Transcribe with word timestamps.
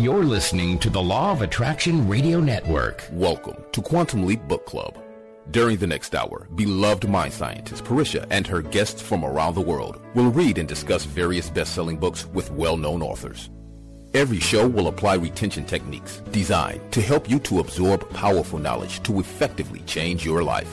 You're 0.00 0.22
listening 0.22 0.78
to 0.78 0.90
the 0.90 1.02
Law 1.02 1.32
of 1.32 1.42
Attraction 1.42 2.06
Radio 2.06 2.38
Network. 2.38 3.02
Welcome 3.10 3.64
to 3.72 3.82
Quantum 3.82 4.24
Leap 4.24 4.40
Book 4.46 4.64
Club. 4.64 4.96
During 5.50 5.76
the 5.76 5.88
next 5.88 6.14
hour, 6.14 6.46
beloved 6.54 7.08
mind 7.08 7.32
scientist 7.32 7.82
Pa'Ris'Ha 7.82 8.24
and 8.30 8.46
her 8.46 8.62
guests 8.62 9.02
from 9.02 9.24
around 9.24 9.56
the 9.56 9.60
world 9.60 10.00
will 10.14 10.30
read 10.30 10.58
and 10.58 10.68
discuss 10.68 11.04
various 11.04 11.50
best-selling 11.50 11.96
books 11.96 12.26
with 12.26 12.52
well-known 12.52 13.02
authors. 13.02 13.50
Every 14.14 14.38
show 14.38 14.68
will 14.68 14.86
apply 14.86 15.14
retention 15.14 15.64
techniques 15.64 16.22
designed 16.30 16.92
to 16.92 17.02
help 17.02 17.28
you 17.28 17.40
to 17.40 17.58
absorb 17.58 18.08
powerful 18.10 18.60
knowledge 18.60 19.02
to 19.02 19.18
effectively 19.18 19.80
change 19.80 20.24
your 20.24 20.44
life. 20.44 20.72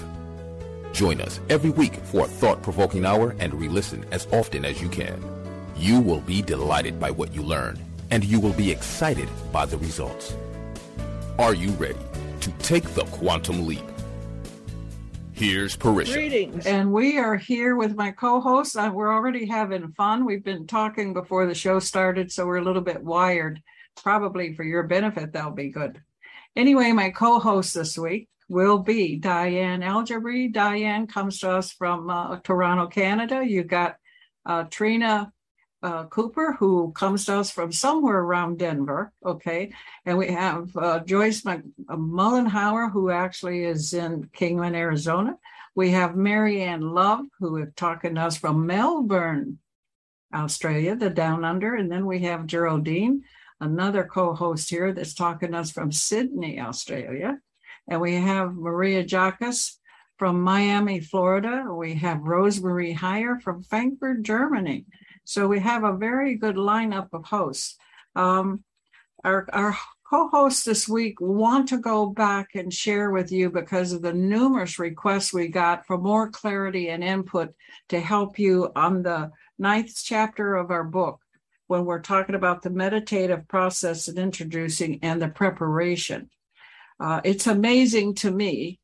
Join 0.93 1.19
us 1.19 1.39
every 1.49 1.71
week 1.71 1.95
for 1.95 2.25
a 2.25 2.29
thought-provoking 2.29 3.07
hour 3.07 3.35
and 3.39 3.55
re-listen 3.55 4.05
as 4.11 4.27
often 4.31 4.65
as 4.65 4.83
you 4.83 4.87
can. 4.87 5.19
You 5.75 5.99
will 5.99 6.21
be 6.21 6.43
delighted 6.43 6.99
by 6.99 7.09
what 7.09 7.33
you 7.33 7.41
learn 7.41 7.79
and 8.11 8.23
you 8.23 8.39
will 8.39 8.53
be 8.53 8.71
excited 8.71 9.29
by 9.51 9.65
the 9.65 9.77
results. 9.77 10.35
Are 11.37 11.53
you 11.53 11.71
ready 11.71 11.99
to 12.41 12.51
take 12.59 12.83
the 12.93 13.05
quantum 13.05 13.65
leap? 13.65 13.83
Here's 15.33 15.75
Pa'Ris'Ha. 15.75 16.13
Greetings. 16.13 16.65
And 16.65 16.93
we 16.93 17.17
are 17.17 17.35
here 17.35 17.75
with 17.75 17.95
my 17.95 18.11
co 18.11 18.39
hosts. 18.39 18.77
Uh, 18.77 18.89
we're 18.93 19.13
already 19.13 19.45
having 19.45 19.91
fun. 19.91 20.25
We've 20.25 20.43
been 20.43 20.65
talking 20.65 21.13
before 21.13 21.45
the 21.45 21.53
show 21.53 21.79
started, 21.79 22.31
so 22.31 22.45
we're 22.45 22.57
a 22.57 22.63
little 22.63 22.81
bit 22.81 23.03
wired. 23.03 23.61
Probably 24.01 24.53
for 24.55 24.63
your 24.63 24.83
benefit, 24.83 25.33
that'll 25.33 25.51
be 25.51 25.71
good. 25.71 26.01
Anyway, 26.55 26.93
my 26.93 27.09
co 27.09 27.39
host 27.39 27.73
this 27.73 27.97
week 27.97 28.29
will 28.47 28.79
be 28.79 29.17
Diane 29.17 29.81
Algebri. 29.81 30.53
Diane 30.53 31.05
comes 31.05 31.39
to 31.39 31.51
us 31.51 31.73
from 31.73 32.09
uh, 32.09 32.39
Toronto, 32.39 32.87
Canada. 32.87 33.43
You 33.45 33.63
got 33.63 33.97
uh, 34.45 34.63
Tryna 34.65 35.31
uh, 35.85 36.05
Cooper, 36.05 36.53
who 36.53 36.91
comes 36.93 37.25
to 37.25 37.37
us 37.37 37.51
from 37.51 37.71
somewhere 37.71 38.17
around 38.17 38.57
Denver. 38.57 39.13
Okay. 39.23 39.71
And 40.05 40.17
we 40.17 40.29
have 40.31 40.75
uh, 40.75 40.99
Joyce 41.01 41.45
uh, 41.45 41.59
Mollenhauer, 41.89 42.91
who 42.91 43.11
actually 43.11 43.63
is 43.65 43.93
in 43.93 44.27
Kingman, 44.33 44.73
Arizona. 44.73 45.37
We 45.75 45.91
have 45.91 46.15
Marianne 46.15 46.81
Love, 46.81 47.25
who 47.39 47.57
is 47.57 47.69
talking 47.75 48.15
to 48.15 48.21
us 48.21 48.35
from 48.35 48.65
Melbourne, 48.65 49.59
Australia, 50.33 50.95
the 50.95 51.11
Down 51.11 51.45
Under. 51.45 51.75
And 51.75 51.91
then 51.91 52.07
we 52.07 52.19
have 52.23 52.47
Geraldene, 52.47 53.19
another 53.61 54.05
co 54.05 54.33
host 54.33 54.71
here 54.71 54.91
that's 54.91 55.13
talking 55.13 55.51
to 55.51 55.59
us 55.59 55.69
from 55.69 55.91
Sydney, 55.91 56.59
Australia. 56.59 57.37
And 57.87 58.01
we 58.01 58.15
have 58.15 58.55
Maria 58.55 59.03
Jacques 59.07 59.43
from 60.17 60.41
Miami, 60.41 60.99
Florida. 60.99 61.65
We 61.69 61.93
have 61.95 62.19
Rosemarie 62.19 62.97
Heyer 62.97 63.39
from 63.39 63.61
Frankfurt, 63.61 64.23
Germany. 64.23 64.85
So 65.25 65.47
we 65.47 65.59
have 65.59 65.83
a 65.83 65.97
very 65.97 66.35
good 66.35 66.55
lineup 66.55 67.09
of 67.11 67.25
hosts. 67.25 67.77
Um, 68.15 68.63
our, 69.23 69.47
our 69.51 69.75
co-hosts 70.07 70.63
this 70.63 70.87
week 70.87 71.19
want 71.19 71.67
to 71.69 71.77
go 71.77 72.05
back 72.05 72.49
and 72.53 72.71
share 72.71 73.09
with 73.09 73.31
you 73.31 73.49
because 73.49 73.91
of 73.91 74.03
the 74.03 74.13
numerous 74.13 74.77
requests 74.77 75.33
we 75.33 75.47
got 75.47 75.85
for 75.87 75.97
more 75.97 76.29
clarity 76.29 76.89
and 76.89 77.03
input 77.03 77.53
to 77.89 77.99
help 77.99 78.37
you 78.37 78.71
on 78.75 79.01
the 79.01 79.31
ninth 79.57 79.99
chapter 80.03 80.55
of 80.55 80.69
our 80.69 80.83
book 80.83 81.19
when 81.67 81.85
we're 81.85 82.01
talking 82.01 82.35
about 82.35 82.61
the 82.61 82.69
meditative 82.69 83.47
process 83.47 84.07
and 84.07 84.19
introducing 84.19 84.99
and 85.01 85.19
the 85.19 85.27
preparation. 85.27 86.29
Uh, 86.99 87.19
it's 87.23 87.47
amazing 87.47 88.13
to 88.13 88.29
me 88.29 88.79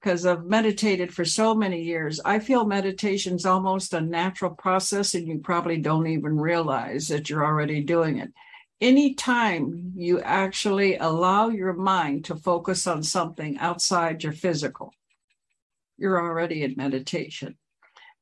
because 0.00 0.26
I've 0.26 0.44
meditated 0.44 1.14
for 1.14 1.24
so 1.24 1.54
many 1.54 1.82
years. 1.82 2.20
I 2.24 2.40
feel 2.40 2.66
meditation's 2.66 3.46
almost 3.46 3.94
a 3.94 4.00
natural 4.00 4.50
process, 4.50 5.14
and 5.14 5.26
you 5.26 5.38
probably 5.38 5.78
don't 5.78 6.06
even 6.06 6.38
realize 6.38 7.08
that 7.08 7.30
you're 7.30 7.44
already 7.44 7.80
doing 7.80 8.18
it. 8.18 8.32
Anytime 8.80 9.92
you 9.94 10.20
actually 10.20 10.96
allow 10.96 11.48
your 11.48 11.72
mind 11.72 12.24
to 12.26 12.36
focus 12.36 12.86
on 12.86 13.02
something 13.02 13.56
outside 13.58 14.24
your 14.24 14.32
physical, 14.32 14.92
you're 15.96 16.20
already 16.20 16.64
in 16.64 16.74
meditation. 16.76 17.56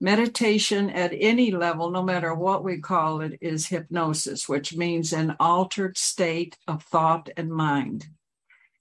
Meditation 0.01 0.91
at 0.91 1.13
any 1.15 1.53
level, 1.53 1.91
no 1.91 2.03
matter 2.03 2.35
what 2.35 2.65
we 2.65 2.79
call 2.79 3.21
it, 3.23 3.39
is 3.41 3.69
hypnosis, 3.69 4.49
which 4.49 4.77
means 4.77 5.13
an 5.13 5.37
altered 5.41 5.97
state 5.97 6.59
of 6.69 6.83
thought 6.83 7.31
and 7.37 7.51
mind. 7.51 8.09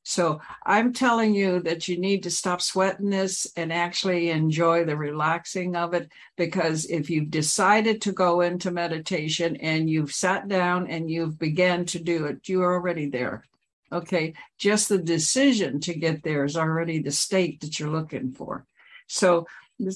So 0.04 0.42
I'm 0.66 0.94
telling 0.94 1.36
you 1.36 1.62
that 1.62 1.88
you 1.88 1.98
need 2.00 2.24
to 2.24 2.32
stop 2.32 2.62
sweating 2.62 3.12
this 3.12 3.48
and 3.56 3.72
actually 3.72 4.30
enjoy 4.30 4.84
the 4.84 4.98
relaxing 4.98 5.76
of 5.76 5.94
it. 5.94 6.10
Because 6.38 6.86
if 6.86 7.10
you've 7.10 7.30
decided 7.30 8.02
to 8.02 8.12
go 8.12 8.42
into 8.42 8.72
meditation 8.72 9.56
and 9.58 9.90
you've 9.90 10.14
sat 10.14 10.48
down 10.48 10.88
and 10.88 11.10
you've 11.10 11.38
began 11.38 11.86
to 11.86 12.00
do 12.00 12.26
it, 12.26 12.50
you're 12.50 12.74
already 12.74 13.10
there. 13.10 13.46
Okay. 13.92 14.34
Just 14.58 14.90
the 14.90 14.98
decision 14.98 15.80
to 15.82 15.94
get 15.94 16.24
there 16.24 16.46
is 16.46 16.58
already 16.58 17.00
the 17.00 17.12
state 17.12 17.62
that 17.62 17.80
you're 17.80 17.90
looking 17.90 18.32
for. 18.32 18.66
So 19.08 19.46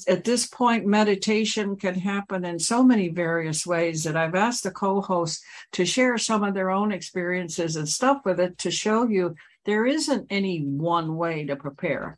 at 0.08 0.24
this 0.24 0.48
point, 0.48 0.86
meditation 0.86 1.76
can 1.76 1.96
happen 1.96 2.44
in 2.46 2.60
so 2.60 2.84
many 2.84 3.10
various 3.10 3.66
ways 3.66 4.04
that 4.04 4.18
I've 4.18 4.36
asked 4.36 4.64
the 4.64 4.72
co 4.72 5.02
hosts 5.02 5.44
to 5.74 5.86
share 5.86 6.18
some 6.18 6.44
of 6.44 6.54
their 6.54 6.70
own 6.70 6.92
experiences 6.92 7.76
and 7.76 7.88
stuff 7.88 8.26
with 8.26 8.40
it 8.40 8.58
to 8.60 8.72
show 8.72 9.08
you 9.08 9.36
there 9.66 9.86
isn't 9.86 10.28
any 10.30 10.60
one 10.60 11.18
way 11.18 11.46
to 11.46 11.56
prepare. 11.56 12.18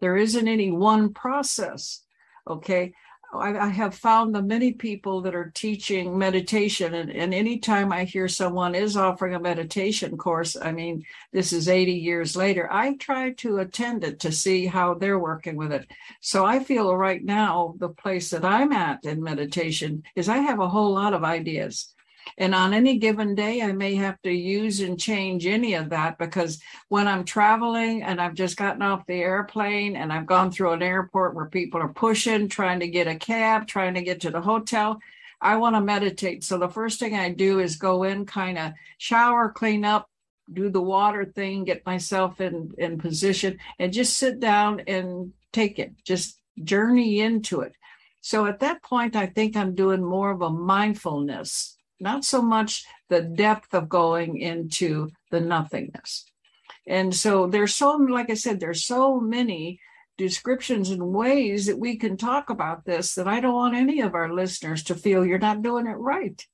There 0.00 0.16
isn't 0.16 0.48
any 0.48 0.70
one 0.70 1.12
process. 1.12 2.02
Okay. 2.46 2.92
I, 3.32 3.58
I 3.58 3.68
have 3.68 3.94
found 3.94 4.34
the 4.34 4.42
many 4.42 4.72
people 4.72 5.20
that 5.22 5.34
are 5.34 5.52
teaching 5.54 6.16
meditation, 6.16 6.94
and, 6.94 7.10
and 7.10 7.34
anytime 7.34 7.92
I 7.92 8.04
hear 8.04 8.26
someone 8.26 8.74
is 8.74 8.96
offering 8.96 9.34
a 9.34 9.40
meditation 9.40 10.16
course, 10.16 10.56
I 10.56 10.72
mean, 10.72 11.04
this 11.32 11.52
is 11.52 11.68
80 11.68 11.92
years 11.92 12.36
later, 12.36 12.72
I 12.72 12.94
try 12.94 13.32
to 13.32 13.58
attend 13.58 14.02
it 14.02 14.20
to 14.20 14.32
see 14.32 14.64
how 14.64 14.94
they're 14.94 15.18
working 15.18 15.56
with 15.56 15.72
it. 15.72 15.90
So 16.20 16.46
I 16.46 16.64
feel 16.64 16.96
right 16.96 17.22
now 17.22 17.74
the 17.78 17.90
place 17.90 18.30
that 18.30 18.46
I'm 18.46 18.72
at 18.72 19.04
in 19.04 19.22
meditation 19.22 20.04
is 20.16 20.30
I 20.30 20.38
have 20.38 20.60
a 20.60 20.68
whole 20.68 20.94
lot 20.94 21.12
of 21.12 21.22
ideas. 21.22 21.94
And 22.38 22.54
on 22.54 22.72
any 22.72 22.98
given 22.98 23.34
day, 23.34 23.62
I 23.62 23.72
may 23.72 23.96
have 23.96 24.22
to 24.22 24.30
use 24.30 24.78
and 24.78 24.98
change 24.98 25.44
any 25.44 25.74
of 25.74 25.90
that 25.90 26.18
because 26.18 26.60
when 26.88 27.08
I'm 27.08 27.24
traveling 27.24 28.04
and 28.04 28.20
I've 28.20 28.34
just 28.34 28.56
gotten 28.56 28.80
off 28.80 29.06
the 29.06 29.20
airplane 29.20 29.96
and 29.96 30.12
I've 30.12 30.26
gone 30.26 30.52
through 30.52 30.70
an 30.72 30.82
airport 30.82 31.34
where 31.34 31.46
people 31.46 31.82
are 31.82 31.88
pushing, 31.88 32.48
trying 32.48 32.78
to 32.78 32.86
get 32.86 33.08
a 33.08 33.16
cab, 33.16 33.66
trying 33.66 33.94
to 33.94 34.02
get 34.02 34.20
to 34.20 34.30
the 34.30 34.40
hotel, 34.40 35.00
I 35.40 35.56
want 35.56 35.74
to 35.74 35.80
meditate. 35.80 36.44
So 36.44 36.58
the 36.58 36.68
first 36.68 37.00
thing 37.00 37.16
I 37.16 37.32
do 37.32 37.58
is 37.58 37.74
go 37.74 38.04
in, 38.04 38.24
kind 38.24 38.56
of 38.56 38.72
shower, 38.98 39.50
clean 39.50 39.84
up, 39.84 40.08
do 40.52 40.70
the 40.70 40.80
water 40.80 41.24
thing, 41.24 41.64
get 41.64 41.84
myself 41.84 42.40
in, 42.40 42.72
in 42.78 42.98
position, 42.98 43.58
and 43.80 43.92
just 43.92 44.16
sit 44.16 44.38
down 44.38 44.82
and 44.86 45.32
take 45.52 45.80
it, 45.80 45.92
just 46.04 46.40
journey 46.62 47.18
into 47.18 47.62
it. 47.62 47.74
So 48.20 48.46
at 48.46 48.60
that 48.60 48.80
point, 48.84 49.16
I 49.16 49.26
think 49.26 49.56
I'm 49.56 49.74
doing 49.74 50.04
more 50.04 50.30
of 50.30 50.42
a 50.42 50.50
mindfulness 50.50 51.77
not 52.00 52.24
so 52.24 52.42
much 52.42 52.84
the 53.08 53.22
depth 53.22 53.74
of 53.74 53.88
going 53.88 54.38
into 54.38 55.10
the 55.30 55.40
nothingness. 55.40 56.24
And 56.86 57.14
so 57.14 57.46
there's 57.46 57.74
so, 57.74 57.92
like 57.92 58.30
I 58.30 58.34
said, 58.34 58.60
there's 58.60 58.84
so 58.84 59.20
many 59.20 59.80
descriptions 60.16 60.90
and 60.90 61.12
ways 61.12 61.66
that 61.66 61.78
we 61.78 61.96
can 61.96 62.16
talk 62.16 62.50
about 62.50 62.84
this 62.84 63.14
that 63.14 63.28
I 63.28 63.40
don't 63.40 63.54
want 63.54 63.76
any 63.76 64.00
of 64.00 64.14
our 64.14 64.32
listeners 64.32 64.82
to 64.84 64.94
feel 64.94 65.24
you're 65.24 65.38
not 65.38 65.62
doing 65.62 65.86
it 65.86 65.92
right. 65.92 66.44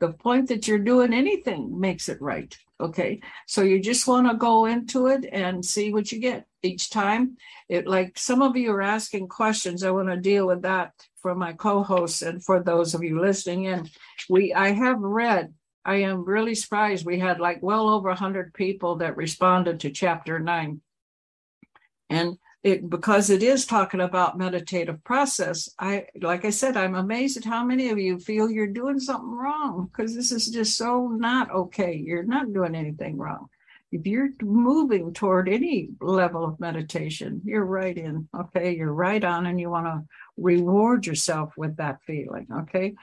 The 0.00 0.12
point 0.12 0.48
that 0.48 0.68
you're 0.68 0.78
doing 0.78 1.14
anything 1.14 1.80
makes 1.80 2.08
it 2.08 2.20
right. 2.20 2.54
Okay. 2.78 3.20
So 3.46 3.62
you 3.62 3.80
just 3.80 4.06
want 4.06 4.28
to 4.28 4.36
go 4.36 4.66
into 4.66 5.06
it 5.06 5.26
and 5.32 5.64
see 5.64 5.92
what 5.92 6.12
you 6.12 6.20
get 6.20 6.46
each 6.62 6.90
time. 6.90 7.38
It 7.68 7.86
like 7.86 8.18
some 8.18 8.42
of 8.42 8.56
you 8.56 8.72
are 8.72 8.82
asking 8.82 9.28
questions. 9.28 9.82
I 9.82 9.90
want 9.92 10.08
to 10.08 10.16
deal 10.16 10.46
with 10.46 10.62
that 10.62 10.92
for 11.26 11.34
my 11.34 11.52
co-hosts 11.52 12.22
and 12.22 12.44
for 12.44 12.62
those 12.62 12.94
of 12.94 13.02
you 13.02 13.20
listening 13.20 13.64
in. 13.64 13.90
We 14.30 14.54
I 14.54 14.70
have 14.70 15.00
read. 15.00 15.52
I 15.84 15.96
am 15.96 16.24
really 16.24 16.54
surprised. 16.54 17.04
We 17.04 17.18
had 17.18 17.40
like 17.40 17.60
well 17.64 17.88
over 17.88 18.14
hundred 18.14 18.54
people 18.54 18.94
that 18.98 19.16
responded 19.16 19.80
to 19.80 19.90
chapter 19.90 20.38
nine, 20.38 20.82
and 22.08 22.38
it 22.62 22.88
because 22.88 23.28
it 23.28 23.42
is 23.42 23.66
talking 23.66 24.00
about 24.00 24.38
meditative 24.38 25.02
process. 25.02 25.68
I 25.80 26.06
like 26.22 26.44
I 26.44 26.50
said, 26.50 26.76
I'm 26.76 26.94
amazed 26.94 27.38
at 27.38 27.44
how 27.44 27.64
many 27.64 27.88
of 27.88 27.98
you 27.98 28.20
feel 28.20 28.48
you're 28.48 28.68
doing 28.68 29.00
something 29.00 29.32
wrong 29.32 29.90
because 29.90 30.14
this 30.14 30.30
is 30.30 30.46
just 30.46 30.76
so 30.78 31.08
not 31.08 31.50
okay. 31.50 31.94
You're 31.96 32.22
not 32.22 32.52
doing 32.52 32.76
anything 32.76 33.18
wrong 33.18 33.48
if 33.92 34.06
you're 34.06 34.30
moving 34.42 35.12
toward 35.12 35.48
any 35.48 35.90
level 36.00 36.44
of 36.44 36.60
meditation, 36.60 37.40
you're 37.44 37.64
right 37.64 37.96
in, 37.96 38.28
okay? 38.36 38.74
You're 38.76 38.92
right 38.92 39.22
on, 39.22 39.46
and 39.46 39.60
you 39.60 39.70
want 39.70 39.86
to 39.86 40.04
reward 40.36 41.06
yourself 41.06 41.52
with 41.56 41.76
that 41.76 41.98
feeling, 42.06 42.46
okay? 42.60 42.94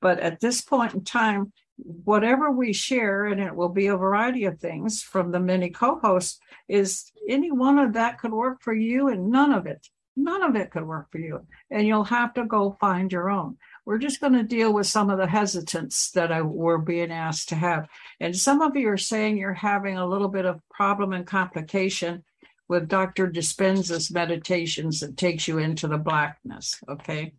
But 0.00 0.18
at 0.18 0.40
this 0.40 0.60
point 0.60 0.94
in 0.94 1.04
time, 1.04 1.52
whatever 1.76 2.50
we 2.50 2.72
share, 2.72 3.26
and 3.26 3.40
it 3.40 3.54
will 3.54 3.68
be 3.68 3.86
a 3.86 3.96
variety 3.96 4.44
of 4.44 4.58
things 4.58 5.02
from 5.02 5.30
the 5.30 5.40
many 5.40 5.70
co 5.70 6.00
hosts, 6.00 6.40
is 6.68 7.10
any 7.28 7.52
one 7.52 7.78
of 7.78 7.92
that 7.92 8.18
could 8.18 8.32
work 8.32 8.62
for 8.62 8.74
you, 8.74 9.08
and 9.08 9.30
none 9.30 9.52
of 9.52 9.66
it, 9.66 9.86
none 10.16 10.42
of 10.42 10.56
it 10.56 10.72
could 10.72 10.86
work 10.86 11.06
for 11.12 11.18
you. 11.18 11.46
And 11.70 11.86
you'll 11.86 12.04
have 12.04 12.34
to 12.34 12.44
go 12.44 12.76
find 12.80 13.12
your 13.12 13.30
own. 13.30 13.58
We're 13.84 13.98
just 13.98 14.20
going 14.20 14.34
to 14.34 14.42
deal 14.42 14.72
with 14.72 14.86
some 14.86 15.10
of 15.10 15.18
the 15.18 15.26
hesitance 15.26 16.10
that 16.12 16.30
I, 16.30 16.42
we're 16.42 16.78
being 16.78 17.10
asked 17.10 17.48
to 17.48 17.56
have. 17.56 17.88
And 18.20 18.36
some 18.36 18.62
of 18.62 18.76
you 18.76 18.88
are 18.88 18.96
saying 18.98 19.36
you're 19.36 19.52
having 19.52 19.96
a 19.96 20.06
little 20.06 20.28
bit 20.28 20.46
of 20.46 20.60
problem 20.70 21.12
and 21.12 21.26
complication 21.26 22.22
with 22.68 22.88
Dr. 22.88 23.28
Dispenza's 23.28 24.10
meditations 24.10 25.00
that 25.00 25.16
takes 25.16 25.48
you 25.48 25.58
into 25.58 25.88
the 25.88 25.98
blackness. 25.98 26.80
Okay. 26.88 27.34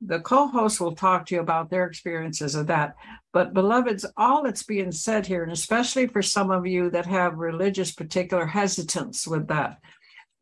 The 0.00 0.20
co 0.20 0.48
host 0.48 0.80
will 0.80 0.94
talk 0.94 1.26
to 1.26 1.34
you 1.34 1.40
about 1.40 1.70
their 1.70 1.86
experiences 1.86 2.54
of 2.54 2.66
that. 2.66 2.96
But, 3.32 3.54
beloveds, 3.54 4.04
all 4.16 4.42
that's 4.42 4.62
being 4.62 4.92
said 4.92 5.26
here, 5.26 5.42
and 5.42 5.52
especially 5.52 6.06
for 6.06 6.20
some 6.20 6.50
of 6.50 6.66
you 6.66 6.90
that 6.90 7.06
have 7.06 7.38
religious 7.38 7.92
particular 7.92 8.46
hesitance 8.46 9.26
with 9.26 9.48
that, 9.48 9.78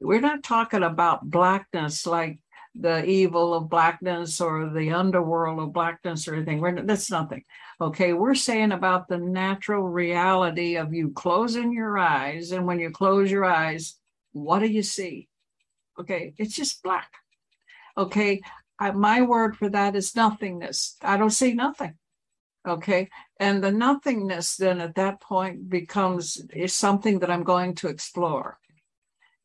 we're 0.00 0.20
not 0.20 0.42
talking 0.42 0.82
about 0.82 1.30
blackness 1.30 2.06
like 2.06 2.38
the 2.74 3.04
evil 3.04 3.54
of 3.54 3.68
blackness 3.68 4.40
or 4.40 4.68
the 4.68 4.90
underworld 4.90 5.60
of 5.60 5.72
blackness 5.72 6.26
or 6.26 6.34
anything. 6.34 6.60
We're, 6.60 6.82
that's 6.82 7.10
nothing. 7.10 7.44
Okay, 7.80 8.12
we're 8.12 8.34
saying 8.34 8.72
about 8.72 9.08
the 9.08 9.18
natural 9.18 9.82
reality 9.82 10.76
of 10.76 10.92
you 10.92 11.10
closing 11.10 11.72
your 11.72 11.98
eyes, 11.98 12.50
and 12.52 12.66
when 12.66 12.80
you 12.80 12.90
close 12.90 13.30
your 13.30 13.44
eyes, 13.44 13.96
what 14.32 14.58
do 14.58 14.66
you 14.66 14.82
see? 14.82 15.28
Okay, 15.98 16.34
it's 16.36 16.56
just 16.56 16.82
black. 16.82 17.10
Okay, 17.96 18.42
I, 18.78 18.90
my 18.90 19.22
word 19.22 19.56
for 19.56 19.68
that 19.70 19.94
is 19.94 20.16
nothingness. 20.16 20.96
I 21.00 21.16
don't 21.16 21.30
see 21.30 21.54
nothing. 21.54 21.94
Okay, 22.66 23.08
and 23.38 23.62
the 23.62 23.70
nothingness 23.70 24.56
then 24.56 24.80
at 24.80 24.96
that 24.96 25.20
point 25.20 25.68
becomes 25.68 26.42
is 26.52 26.74
something 26.74 27.20
that 27.20 27.30
I'm 27.30 27.44
going 27.44 27.74
to 27.76 27.88
explore. 27.88 28.58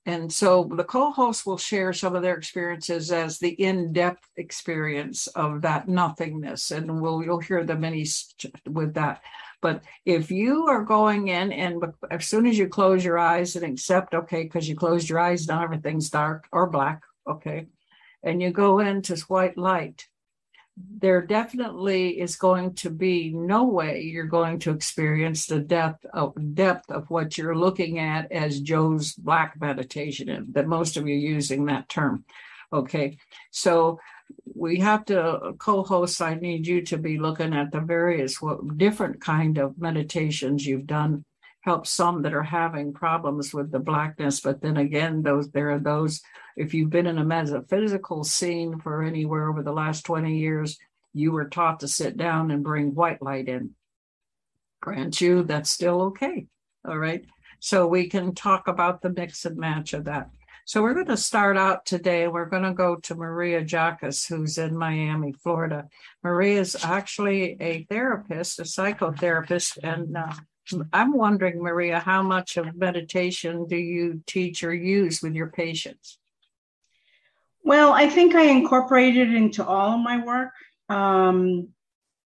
And 0.06 0.32
so 0.32 0.70
the 0.76 0.84
co-hosts 0.84 1.46
will 1.46 1.58
share 1.58 1.94
some 1.94 2.16
of 2.16 2.24
their 2.24 2.36
experiences 2.36 3.12
as 3.12 3.38
the 3.38 3.50
in-depth 3.50 4.28
experience 4.38 5.28
of 5.28 5.62
that 5.62 5.88
nothingness, 5.88 6.72
and 6.72 7.02
we'll 7.02 7.24
you'll 7.24 7.40
hear 7.40 7.64
the 7.64 7.76
many 7.76 8.08
with 8.68 8.96
that. 8.96 9.22
But 9.62 9.84
if 10.06 10.32
you 10.32 10.68
are 10.68 10.84
going 10.84 11.28
in 11.28 11.52
and 11.52 11.84
as 12.10 12.28
soon 12.28 12.48
as 12.48 12.58
you 12.58 12.68
close 12.68 13.04
your 13.04 13.20
eyes 13.20 13.56
and 13.56 13.66
accept, 13.66 14.14
okay, 14.16 14.44
because 14.44 14.68
you 14.68 14.76
closed 14.76 15.10
your 15.10 15.20
eyes, 15.20 15.48
now 15.48 15.64
everything's 15.64 16.10
dark 16.10 16.48
or 16.52 16.70
black, 16.70 17.02
okay, 17.28 17.68
and 18.24 18.42
you 18.42 18.52
go 18.52 18.80
into 18.80 19.16
white 19.28 19.58
light, 19.58 20.08
there 21.02 21.26
definitely 21.26 22.20
is 22.20 22.36
going 22.36 22.74
to 22.74 22.90
be 22.90 23.32
no 23.34 23.64
way 23.64 24.02
you're 24.02 24.26
going 24.26 24.60
to 24.60 24.72
experience 24.72 25.46
the 25.46 25.60
depth 25.60 26.06
of 26.14 26.34
depth 26.56 26.92
of 26.92 27.10
what 27.10 27.38
you're 27.38 27.56
looking 27.56 28.00
at 28.00 28.32
as 28.32 28.60
Joe's 28.62 29.14
black 29.14 29.60
meditation 29.60 30.48
that 30.52 30.68
most 30.68 30.98
of 30.98 31.08
you 31.08 31.16
using 31.16 31.66
that 31.66 31.90
term. 31.90 32.26
Okay. 32.72 33.18
So 33.52 34.00
we 34.54 34.80
have 34.80 35.06
to 35.06 35.54
co-host 35.58 36.22
i 36.22 36.36
need 36.36 36.68
you 36.68 36.82
to 36.84 36.98
be 36.98 37.18
looking 37.18 37.54
at 37.54 37.72
the 37.72 37.80
various 37.80 38.40
what 38.40 38.78
different 38.78 39.20
kind 39.20 39.58
of 39.58 39.78
meditations 39.80 40.66
you've 40.66 40.86
done 40.86 41.26
help 41.70 41.86
some 41.86 42.24
that 42.24 42.34
are 42.34 42.42
having 42.42 42.92
problems 42.92 43.54
with 43.54 43.72
the 43.72 43.80
blackness 43.80 44.40
but 44.40 44.60
then 44.60 44.78
again 44.78 45.22
those 45.22 45.52
there 45.52 45.70
are 45.70 45.80
those 45.80 46.20
if 46.58 46.74
you've 46.74 46.90
been 46.90 47.06
in 47.06 47.20
a 47.20 47.24
metaphysical 47.24 48.24
scene 48.24 48.80
for 48.80 49.04
anywhere 49.04 49.48
over 49.48 49.62
the 49.62 49.72
last 49.72 50.04
20 50.04 50.36
years 50.36 50.80
you 51.14 51.32
were 51.32 51.48
taught 51.48 51.80
to 51.80 51.88
sit 51.88 52.18
down 52.18 52.50
and 52.50 52.64
bring 52.64 52.96
white 52.96 53.22
light 53.22 53.48
in 53.48 53.70
grant 54.82 55.22
you 55.22 55.44
that's 55.44 55.70
still 55.70 56.02
okay 56.02 56.48
all 56.88 56.98
right 56.98 57.24
so 57.60 57.86
we 57.86 58.10
can 58.10 58.34
talk 58.34 58.68
about 58.68 59.04
the 59.04 59.12
mix 59.12 59.46
and 59.46 59.56
match 59.56 59.94
of 59.94 60.06
that 60.06 60.32
so 60.66 60.84
we're 60.84 60.94
going 60.94 61.08
to 61.08 61.18
start 61.18 61.58
out 61.58 61.88
today. 61.88 62.28
We're 62.28 62.46
going 62.46 62.62
to 62.62 62.74
go 62.74 62.98
to 62.98 63.16
Maria 63.16 63.66
Jacques, 63.66 64.04
who's 64.04 64.60
in 64.60 64.78
Miami, 64.78 65.34
Florida. 65.34 65.88
Maria 66.24 66.60
is 66.60 66.78
actually 66.84 67.58
a 67.60 67.86
therapist, 67.86 68.60
a 68.60 68.64
psychotherapist, 68.66 69.80
and 69.82 70.16
uh, 70.16 70.32
I'm 70.94 71.14
wondering, 71.14 71.62
Maria, 71.62 72.00
how 72.00 72.22
much 72.22 72.58
of 72.58 72.76
meditation 72.76 73.68
do 73.68 73.78
you 73.78 74.22
teach 74.26 74.64
or 74.64 74.74
use 74.74 75.22
with 75.22 75.34
your 75.34 75.48
patients? 75.48 76.18
Well, 77.64 77.92
I 77.92 78.10
think 78.10 78.36
I 78.36 78.44
incorporate 78.44 79.18
it 79.18 79.34
into 79.34 79.66
all 79.66 79.94
of 79.94 80.00
my 80.00 80.24
work 80.24 80.54
um, 80.88 81.70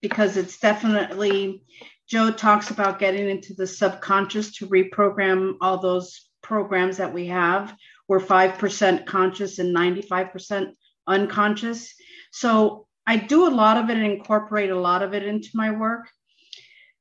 because 0.00 0.36
it's 0.36 0.58
definitely, 0.58 1.64
Joe 2.08 2.30
talks 2.30 2.70
about 2.70 2.98
getting 2.98 3.28
into 3.28 3.54
the 3.54 3.66
subconscious 3.66 4.56
to 4.56 4.66
reprogram 4.66 5.54
all 5.60 5.78
those 5.78 6.28
programs 6.42 6.98
that 6.98 7.12
we 7.12 7.26
have. 7.26 7.74
We're 8.08 8.20
5% 8.20 9.06
conscious 9.06 9.58
and 9.58 9.74
95% 9.74 10.72
unconscious. 11.06 11.94
So 12.30 12.86
I 13.06 13.16
do 13.16 13.48
a 13.48 13.50
lot 13.50 13.78
of 13.78 13.90
it 13.90 13.96
and 13.96 14.06
incorporate 14.06 14.70
a 14.70 14.78
lot 14.78 15.02
of 15.02 15.14
it 15.14 15.24
into 15.24 15.50
my 15.54 15.70
work. 15.70 16.08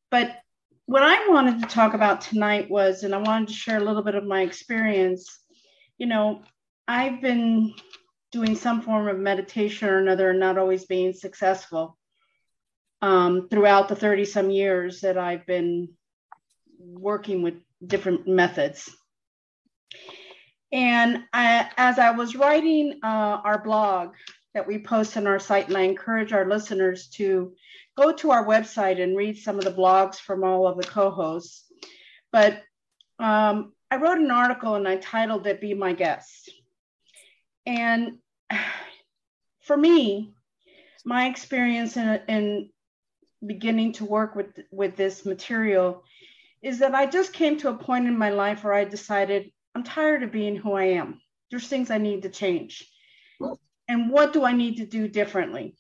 But 0.10 0.36
what 0.86 1.04
I 1.04 1.30
wanted 1.30 1.62
to 1.62 1.68
talk 1.68 1.94
about 1.94 2.22
tonight 2.22 2.70
was, 2.70 3.04
and 3.04 3.14
I 3.14 3.18
wanted 3.20 3.50
to 3.50 3.54
share 3.54 3.78
a 3.78 3.84
little 3.84 4.04
bit 4.04 4.16
of 4.16 4.26
my 4.26 4.42
experience. 4.42 5.40
You 5.98 6.08
know, 6.08 6.42
I've 6.88 7.22
been 7.22 7.74
doing 8.32 8.56
some 8.56 8.82
form 8.82 9.08
of 9.08 9.18
meditation 9.18 9.90
or 9.90 10.00
another 10.00 10.32
and 10.32 10.40
not 10.40 10.58
always 10.58 10.86
being 10.86 11.14
successful 11.14 11.98
um, 13.02 13.48
throughout 13.50 13.88
the 13.88 13.96
30 13.96 14.26
some 14.26 14.50
years 14.50 15.02
that 15.02 15.18
I've 15.18 15.46
been 15.46 15.90
working 16.80 17.42
with 17.42 17.56
different 17.86 18.28
methods. 18.28 18.90
And 20.72 21.24
I, 21.34 21.70
as 21.78 22.00
I 22.00 22.12
was 22.12 22.36
writing 22.36 23.00
uh, 23.04 23.42
our 23.44 23.62
blog 23.62 24.14
that 24.54 24.68
we 24.68 24.80
post 24.80 25.18
on 25.18 25.28
our 25.28 25.40
site, 25.40 25.68
and 25.68 25.78
I 25.78 25.82
encourage 25.82 26.32
our 26.34 26.48
listeners 26.48 27.08
to 27.16 27.54
go 27.98 28.14
to 28.14 28.32
our 28.32 28.46
website 28.46 29.02
and 29.02 29.18
read 29.18 29.38
some 29.38 29.58
of 29.58 29.66
the 29.66 29.74
blogs 29.74 30.16
from 30.16 30.44
all 30.44 30.68
of 30.68 30.78
the 30.78 30.84
co-hosts. 30.84 31.66
But 32.32 32.62
um, 33.20 33.74
I 33.90 33.98
wrote 33.98 34.20
an 34.20 34.32
article 34.32 34.76
and 34.76 34.88
I 34.88 34.98
titled 34.98 35.48
it 35.48 35.62
"Be 35.62 35.74
My 35.74 35.94
Guest." 35.94 36.50
And 37.66 38.18
for 39.62 39.78
me, 39.78 40.34
my 41.06 41.28
experience 41.28 41.98
in, 41.98 42.22
in 42.28 42.70
beginning 43.46 43.94
to 43.94 44.06
work 44.06 44.36
with 44.36 44.60
with 44.72 44.96
this 44.96 45.26
material 45.26 46.04
is 46.62 46.80
that 46.80 46.94
I 46.94 47.08
just 47.08 47.34
came 47.34 47.58
to 47.58 47.70
a 47.70 47.78
point 47.78 48.08
in 48.08 48.18
my 48.18 48.30
life 48.30 48.64
where 48.64 48.74
I 48.74 48.86
decided 48.86 49.52
I'm 49.74 49.84
tired 49.84 50.24
of 50.24 50.32
being 50.32 50.56
who 50.56 50.74
I 50.74 50.86
am. 50.86 51.20
There's 51.50 51.68
things 51.68 51.90
I 51.90 51.98
need 51.98 52.24
to 52.24 52.30
change. 52.30 52.88
And 53.88 54.10
what 54.10 54.32
do 54.32 54.46
I 54.46 54.54
need 54.54 54.78
to 54.78 54.86
do 54.86 55.08
differently? 55.08 55.76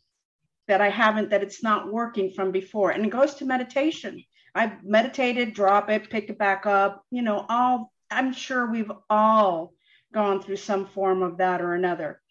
That 0.71 0.79
I 0.79 0.89
haven't, 0.89 1.31
that 1.31 1.43
it's 1.43 1.61
not 1.61 1.91
working 1.91 2.31
from 2.31 2.53
before. 2.53 2.91
And 2.91 3.05
it 3.05 3.09
goes 3.09 3.35
to 3.35 3.45
meditation. 3.45 4.23
I've 4.55 4.81
meditated, 4.85 5.53
drop 5.53 5.89
it, 5.89 6.09
pick 6.09 6.29
it 6.29 6.37
back 6.37 6.65
up. 6.65 7.03
You 7.11 7.23
know, 7.23 7.45
all 7.49 7.91
I'm 8.09 8.31
sure 8.31 8.71
we've 8.71 8.91
all 9.09 9.73
gone 10.13 10.41
through 10.41 10.55
some 10.55 10.85
form 10.85 11.23
of 11.23 11.39
that 11.39 11.61
or 11.61 11.73
another. 11.73 12.21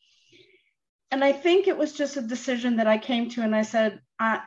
And 1.11 1.23
I 1.23 1.33
think 1.33 1.67
it 1.67 1.77
was 1.77 1.93
just 1.93 2.17
a 2.17 2.23
decision 2.23 2.77
that 2.77 2.87
I 2.87 2.97
came 2.97 3.29
to, 3.31 3.43
and 3.43 3.55
I 3.55 3.61
said, 3.61 4.01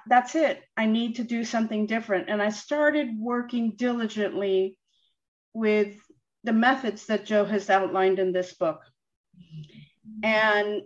That's 0.08 0.34
it. 0.34 0.64
I 0.76 0.88
need 0.88 1.18
to 1.18 1.24
do 1.24 1.46
something 1.46 1.86
different. 1.86 2.30
And 2.30 2.42
I 2.42 2.50
started 2.50 3.10
working 3.16 3.76
diligently 3.76 4.76
with 5.54 5.96
the 6.44 6.54
methods 6.54 7.06
that 7.06 7.26
Joe 7.28 7.46
has 7.46 7.70
outlined 7.70 8.18
in 8.18 8.32
this 8.34 8.56
book. 8.56 8.80
And 10.24 10.82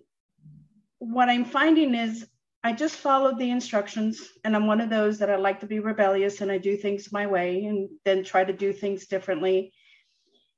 what 1.00 1.30
I'm 1.30 1.46
finding 1.46 1.96
is 1.96 2.28
I 2.68 2.74
just 2.74 2.98
followed 2.98 3.40
the 3.40 3.50
instructions, 3.50 4.34
and 4.44 4.54
I'm 4.54 4.68
one 4.68 4.82
of 4.82 4.90
those 4.90 5.20
that 5.20 5.30
I 5.30 5.38
like 5.38 5.62
to 5.62 5.66
be 5.66 5.80
rebellious 5.80 6.42
and 6.42 6.52
I 6.52 6.58
do 6.58 6.76
things 6.76 7.14
my 7.14 7.26
way 7.26 7.64
and 7.64 7.88
then 8.04 8.26
try 8.26 8.44
to 8.44 8.52
do 8.52 8.74
things 8.74 9.08
differently. 9.08 9.72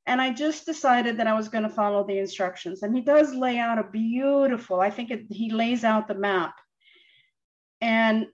And 0.07 0.19
I 0.19 0.33
just 0.33 0.65
decided 0.65 1.17
that 1.17 1.27
I 1.27 1.35
was 1.35 1.49
going 1.49 1.65
to 1.65 1.69
follow 1.69 2.03
the 2.03 2.17
instructions. 2.17 2.81
And 2.81 2.95
he 2.95 3.01
does 3.01 3.35
lay 3.35 3.59
out 3.59 3.77
a 3.77 3.83
beautiful, 3.83 4.81
I 4.81 4.89
think 4.89 5.11
it, 5.11 5.27
he 5.29 5.51
lays 5.51 5.83
out 5.83 6.07
the 6.07 6.15
map. 6.15 6.55
And 7.79 8.25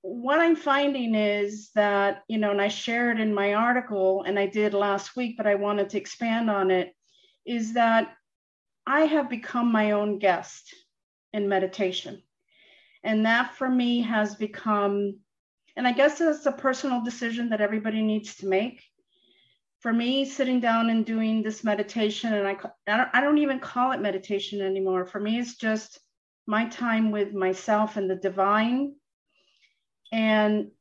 what 0.00 0.40
I'm 0.40 0.56
finding 0.56 1.14
is 1.14 1.72
that, 1.74 2.22
you 2.26 2.38
know, 2.38 2.52
and 2.52 2.62
I 2.62 2.68
shared 2.68 3.20
in 3.20 3.34
my 3.34 3.52
article 3.52 4.24
and 4.26 4.38
I 4.38 4.46
did 4.46 4.72
last 4.72 5.14
week, 5.14 5.36
but 5.36 5.46
I 5.46 5.56
wanted 5.56 5.90
to 5.90 5.98
expand 5.98 6.48
on 6.48 6.70
it, 6.70 6.94
is 7.44 7.74
that 7.74 8.14
I 8.86 9.00
have 9.02 9.28
become 9.28 9.70
my 9.70 9.90
own 9.90 10.18
guest 10.18 10.74
in 11.34 11.50
meditation. 11.50 12.22
And 13.02 13.26
that 13.26 13.54
for 13.56 13.68
me 13.68 14.02
has 14.02 14.34
become, 14.34 15.18
and 15.76 15.86
I 15.86 15.92
guess 15.92 16.20
it's 16.20 16.46
a 16.46 16.52
personal 16.52 17.02
decision 17.02 17.50
that 17.50 17.60
everybody 17.60 18.02
needs 18.02 18.36
to 18.36 18.46
make. 18.46 18.82
For 19.80 19.92
me, 19.92 20.26
sitting 20.26 20.60
down 20.60 20.90
and 20.90 21.06
doing 21.06 21.42
this 21.42 21.64
meditation, 21.64 22.34
and 22.34 22.46
I, 22.46 22.58
I 22.86 22.96
don't, 22.98 23.08
I 23.14 23.20
don't 23.22 23.38
even 23.38 23.60
call 23.60 23.92
it 23.92 24.00
meditation 24.00 24.60
anymore. 24.60 25.06
For 25.06 25.18
me, 25.18 25.38
it's 25.38 25.56
just 25.56 25.98
my 26.46 26.66
time 26.66 27.10
with 27.10 27.32
myself 27.32 27.96
and 27.96 28.10
the 28.10 28.16
divine. 28.16 28.94
And 30.12 30.72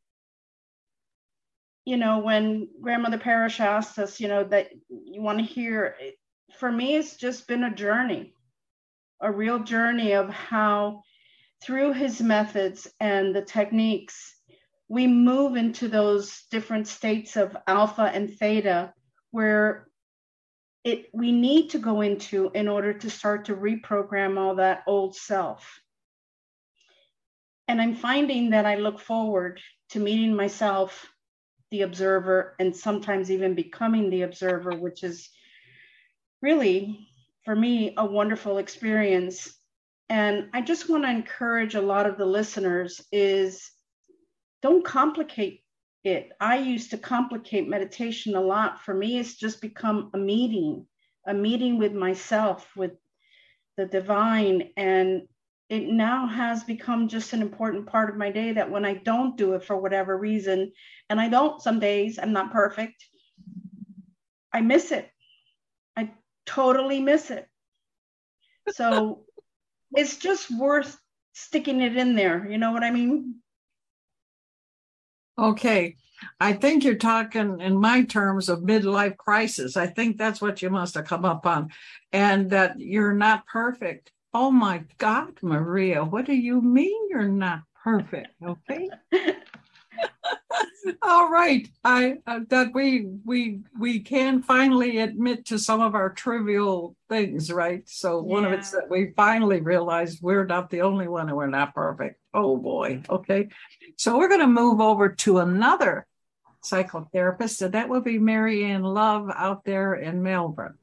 you 1.90 1.98
know, 1.98 2.20
when 2.20 2.68
grandmother 2.80 3.18
Parish 3.18 3.60
asked 3.60 3.98
us, 3.98 4.20
you 4.20 4.28
know, 4.28 4.44
that 4.44 4.70
you 4.90 5.24
want 5.24 5.40
to 5.40 5.44
hear, 5.44 5.96
for 6.60 6.72
me, 6.72 6.96
it's 6.96 7.18
just 7.18 7.48
been 7.48 7.64
a 7.64 7.74
journey, 7.74 8.32
a 9.20 9.32
real 9.32 9.58
journey 9.58 10.14
of 10.14 10.30
how 10.30 11.02
through 11.62 11.94
his 11.94 12.22
methods 12.22 12.88
and 13.00 13.36
the 13.36 13.42
techniques, 13.42 14.36
we 14.88 15.08
move 15.08 15.56
into 15.56 15.88
those 15.88 16.44
different 16.50 16.88
states 16.88 17.36
of 17.36 17.56
alpha 17.68 18.10
and 18.14 18.32
theta 18.32 18.94
where 19.32 19.88
it 20.84 21.10
we 21.14 21.32
need 21.32 21.70
to 21.72 21.78
go 21.78 22.02
into 22.02 22.52
in 22.56 22.68
order 22.68 22.94
to 22.94 23.10
start 23.10 23.46
to 23.46 23.56
reprogram 23.56 24.40
all 24.40 24.56
that 24.56 24.84
old 24.88 25.16
self. 25.16 25.82
And 27.68 27.82
I'm 27.82 27.96
finding 27.96 28.52
that 28.52 28.66
I 28.66 28.76
look 28.76 29.00
forward 29.00 29.62
to 29.90 30.00
meeting 30.00 30.36
myself, 30.36 31.06
the 31.70 31.84
observer, 31.84 32.56
and 32.60 32.76
sometimes 32.76 33.30
even 33.30 33.54
becoming 33.54 34.10
the 34.10 34.24
observer, 34.24 34.72
which 34.72 35.04
is 35.04 35.30
really, 36.42 37.08
for 37.46 37.56
me, 37.56 37.94
a 37.96 38.06
wonderful 38.06 38.58
experience. 38.58 39.54
And 40.10 40.50
I 40.54 40.62
just 40.62 40.90
want 40.90 41.04
to 41.04 41.12
encourage 41.12 41.76
a 41.76 41.82
lot 41.82 42.08
of 42.08 42.18
the 42.18 42.26
listeners 42.26 43.02
is 43.12 43.70
don't 44.62 44.84
complicate 44.84 45.64
it. 46.04 46.32
I 46.40 46.58
used 46.58 46.92
to 46.92 46.98
complicate 46.98 47.70
meditation 47.70 48.36
a 48.36 48.42
lot. 48.42 48.82
For 48.84 48.94
me, 48.94 49.20
it's 49.20 49.36
just 49.36 49.62
become 49.62 50.10
a 50.14 50.18
meeting, 50.18 50.88
a 51.28 51.34
meeting 51.34 51.78
with 51.78 51.94
myself, 51.94 52.68
with 52.76 52.94
the 53.78 53.86
divine. 53.86 54.72
And 54.76 55.28
it 55.70 55.88
now 55.88 56.26
has 56.26 56.64
become 56.64 57.08
just 57.08 57.34
an 57.34 57.44
important 57.44 57.86
part 57.86 58.10
of 58.10 58.18
my 58.18 58.32
day 58.32 58.54
that 58.54 58.72
when 58.72 58.86
I 58.86 58.96
don't 58.96 59.38
do 59.38 59.54
it 59.54 59.64
for 59.64 59.78
whatever 59.78 60.18
reason, 60.18 60.72
and 61.10 61.22
I 61.22 61.30
don't 61.30 61.62
some 61.62 61.80
days, 61.80 62.18
I'm 62.18 62.34
not 62.34 62.52
perfect, 62.52 63.06
I 64.52 64.62
miss 64.62 64.92
it. 64.92 65.08
I 65.96 66.12
totally 66.48 67.00
miss 67.00 67.30
it. 67.30 67.48
So 68.72 69.26
it's 69.94 70.18
just 70.18 70.52
worth 70.52 71.00
sticking 71.34 71.82
it 71.82 71.98
in 71.98 72.16
there. 72.16 72.50
You 72.50 72.58
know 72.58 72.72
what 72.72 72.84
I 72.84 72.92
mean? 72.92 73.36
Okay. 75.38 75.96
I 76.40 76.54
think 76.54 76.84
you're 76.84 76.96
talking 76.96 77.62
in 77.62 77.80
my 77.80 78.04
terms 78.04 78.50
of 78.50 78.60
midlife 78.60 79.16
crisis. 79.18 79.78
I 79.78 79.88
think 79.88 80.18
that's 80.18 80.42
what 80.42 80.62
you 80.62 80.70
must 80.70 80.96
have 80.96 81.06
come 81.06 81.24
up 81.24 81.46
on, 81.46 81.70
and 82.12 82.50
that 82.50 82.80
you're 82.80 83.14
not 83.14 83.48
perfect. 83.48 84.12
Oh 84.34 84.52
my 84.52 84.84
God, 84.98 85.40
Maria, 85.42 86.04
what 86.04 86.26
do 86.26 86.34
you 86.34 86.62
mean 86.62 87.08
you're 87.10 87.30
not 87.30 87.62
perfect? 87.84 88.28
Okay. 88.46 88.90
All 91.02 91.30
right, 91.30 91.68
I 91.84 92.18
uh, 92.26 92.42
that 92.50 92.74
we 92.74 93.08
we 93.26 93.62
we 93.78 94.00
can 94.00 94.42
finally 94.42 95.00
admit 95.00 95.46
to 95.46 95.60
some 95.60 95.82
of 95.82 95.96
our 95.96 96.10
trivial 96.10 96.96
things, 97.10 97.52
right? 97.52 97.88
So 97.88 98.22
one 98.22 98.44
yeah. 98.44 98.50
of 98.50 98.60
it's 98.60 98.72
that 98.72 98.90
we 98.90 99.14
finally 99.16 99.62
realized 99.62 100.20
we're 100.22 100.46
not 100.46 100.70
the 100.70 100.82
only 100.82 101.08
one 101.08 101.28
and 101.28 101.38
we're 101.38 101.48
not 101.48 101.76
perfect. 101.76 102.20
Oh 102.34 102.58
boy, 102.58 103.04
okay. 103.10 103.50
So 103.98 104.18
we're 104.18 104.30
going 104.30 104.40
to 104.42 104.48
move 104.48 104.82
over 104.82 105.10
to 105.10 105.40
another 105.40 106.08
psychotherapist, 106.64 107.62
and 107.62 107.74
that 107.74 107.90
will 107.90 108.02
be 108.02 108.20
Marianne 108.20 108.84
Love 108.84 109.30
out 109.34 109.64
there 109.66 109.94
in 109.94 110.24
Melbourne. 110.24 110.78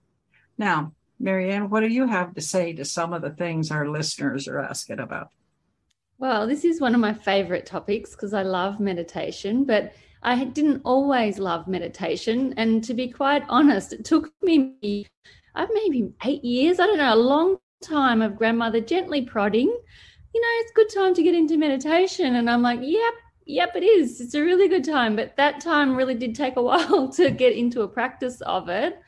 Now, 0.58 0.92
Marianne, 1.18 1.70
what 1.70 1.80
do 1.80 1.88
you 1.88 2.06
have 2.06 2.34
to 2.34 2.40
say 2.40 2.74
to 2.74 2.84
some 2.84 3.12
of 3.12 3.22
the 3.22 3.30
things 3.30 3.70
our 3.70 3.88
listeners 3.88 4.48
are 4.48 4.60
asking 4.60 5.00
about? 5.00 5.30
Well, 6.18 6.46
this 6.46 6.64
is 6.64 6.80
one 6.80 6.94
of 6.94 7.00
my 7.00 7.12
favorite 7.12 7.66
topics 7.66 8.12
because 8.12 8.32
I 8.32 8.42
love 8.42 8.80
meditation, 8.80 9.64
but 9.64 9.92
I 10.22 10.44
didn't 10.44 10.80
always 10.82 11.38
love 11.38 11.68
meditation. 11.68 12.54
And 12.56 12.82
to 12.84 12.94
be 12.94 13.08
quite 13.08 13.42
honest, 13.50 13.92
it 13.92 14.06
took 14.06 14.32
me 14.42 15.06
uh, 15.54 15.66
maybe 15.74 16.14
eight 16.24 16.42
years, 16.42 16.80
I 16.80 16.86
don't 16.86 16.96
know, 16.96 17.12
a 17.12 17.16
long 17.16 17.58
time 17.82 18.22
of 18.22 18.36
grandmother 18.36 18.80
gently 18.80 19.22
prodding, 19.22 19.68
you 19.68 20.40
know, 20.40 20.48
it's 20.60 20.70
a 20.70 20.74
good 20.74 20.88
time 20.88 21.14
to 21.14 21.22
get 21.22 21.34
into 21.34 21.58
meditation. 21.58 22.36
And 22.36 22.48
I'm 22.48 22.62
like, 22.62 22.80
yep, 22.82 23.14
yep, 23.44 23.76
it 23.76 23.84
is. 23.84 24.18
It's 24.18 24.34
a 24.34 24.42
really 24.42 24.68
good 24.68 24.84
time. 24.84 25.16
But 25.16 25.36
that 25.36 25.60
time 25.60 25.94
really 25.94 26.14
did 26.14 26.34
take 26.34 26.56
a 26.56 26.62
while 26.70 27.10
to 27.10 27.30
get 27.30 27.52
into 27.52 27.82
a 27.82 27.88
practice 27.88 28.40
of 28.40 28.70
it. 28.70 28.98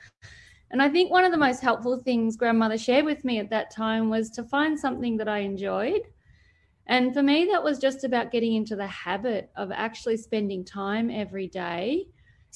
And 0.71 0.83
I 0.83 0.91
think 0.91 1.11
one 1.11 1.25
of 1.25 1.33
the 1.33 1.39
most 1.39 1.63
helpful 1.63 2.03
things 2.05 2.37
grandmother 2.37 2.77
shared 2.77 3.07
with 3.07 3.25
me 3.25 3.39
at 3.39 3.49
that 3.49 3.71
time 3.71 4.11
was 4.11 4.29
to 4.33 4.45
find 4.45 4.79
something 4.79 5.17
that 5.17 5.29
I 5.29 5.39
enjoyed 5.39 6.03
and 6.89 7.13
for 7.13 7.23
me, 7.23 7.49
that 7.53 7.63
was 7.63 7.79
just 7.79 8.03
about 8.03 8.33
getting 8.33 8.55
into 8.55 8.75
the 8.75 8.87
habit 8.87 9.51
of 9.57 9.71
actually 9.71 10.17
spending 10.17 10.65
time 10.65 11.11
every 11.11 11.47
day 11.47 12.09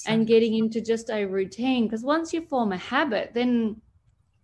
and 0.06 0.26
getting 0.26 0.54
into 0.54 0.80
just 0.80 1.10
a 1.10 1.26
routine. 1.26 1.84
Because 1.84 2.02
once 2.02 2.32
you 2.32 2.40
form 2.40 2.72
a 2.72 2.78
habit, 2.78 3.32
then 3.34 3.80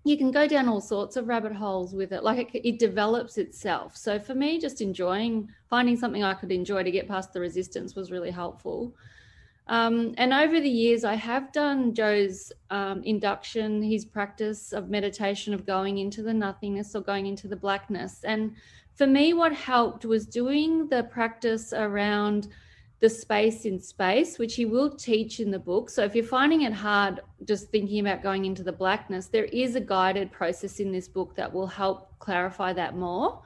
you 0.05 0.19
can 0.19 0.31
go 0.31 0.47
down 0.47 0.69
all 0.69 0.83
sorts 0.83 1.17
of 1.17 1.27
rabbit 1.27 1.53
holes 1.53 1.95
with 1.95 2.13
it. 2.13 2.23
Like 2.23 2.55
it, 2.55 2.69
it, 2.69 2.79
develops 2.79 3.39
itself. 3.39 3.97
So 3.97 4.19
for 4.19 4.35
me, 4.35 4.61
just 4.61 4.81
enjoying, 4.81 5.49
finding 5.71 5.97
something 5.97 6.23
I 6.23 6.35
could 6.35 6.53
enjoy 6.53 6.83
to 6.83 6.91
get 6.91 7.09
past 7.09 7.33
the 7.33 7.41
resistance 7.41 7.95
was 7.95 8.11
really 8.11 8.31
helpful. 8.31 8.95
Um, 9.69 10.15
and 10.17 10.33
over 10.33 10.61
the 10.61 10.69
years, 10.69 11.05
I 11.05 11.15
have 11.15 11.53
done 11.53 11.95
Joe's 11.95 12.53
um, 12.71 13.03
induction, 13.05 13.83
his 13.83 14.05
practice 14.05 14.73
of 14.73 14.89
meditation, 14.89 15.53
of 15.53 15.67
going 15.67 15.99
into 15.99 16.23
the 16.23 16.33
nothingness 16.33 16.95
or 16.95 17.03
going 17.03 17.27
into 17.27 17.49
the 17.49 17.57
blackness. 17.57 18.25
And 18.25 18.55
for 18.99 19.07
me, 19.07 19.33
what 19.33 19.53
helped 19.53 20.05
was 20.05 20.27
doing 20.27 20.89
the 20.89 21.05
practice 21.05 21.73
around 21.73 22.49
the 22.99 23.09
space 23.09 23.65
in 23.65 23.79
space, 23.79 24.41
which 24.41 24.57
he 24.57 24.65
will 24.65 24.91
teach 24.91 25.39
in 25.39 25.53
the 25.53 25.59
book. 25.59 25.89
So 25.89 26.03
if 26.03 26.17
you're 26.17 26.25
finding 26.25 26.63
it 26.63 26.73
hard 26.73 27.21
just 27.45 27.71
thinking 27.71 28.01
about 28.01 28.25
going 28.25 28.45
into 28.45 28.65
the 28.65 28.73
blackness, 28.73 29.29
there 29.29 29.45
is 29.45 29.77
a 29.77 29.81
guided 29.81 30.33
process 30.33 30.81
in 30.81 30.91
this 30.91 31.07
book 31.07 31.37
that 31.37 31.53
will 31.53 31.69
help 31.69 32.19
clarify 32.19 32.73
that 32.73 32.97
more. 32.97 33.41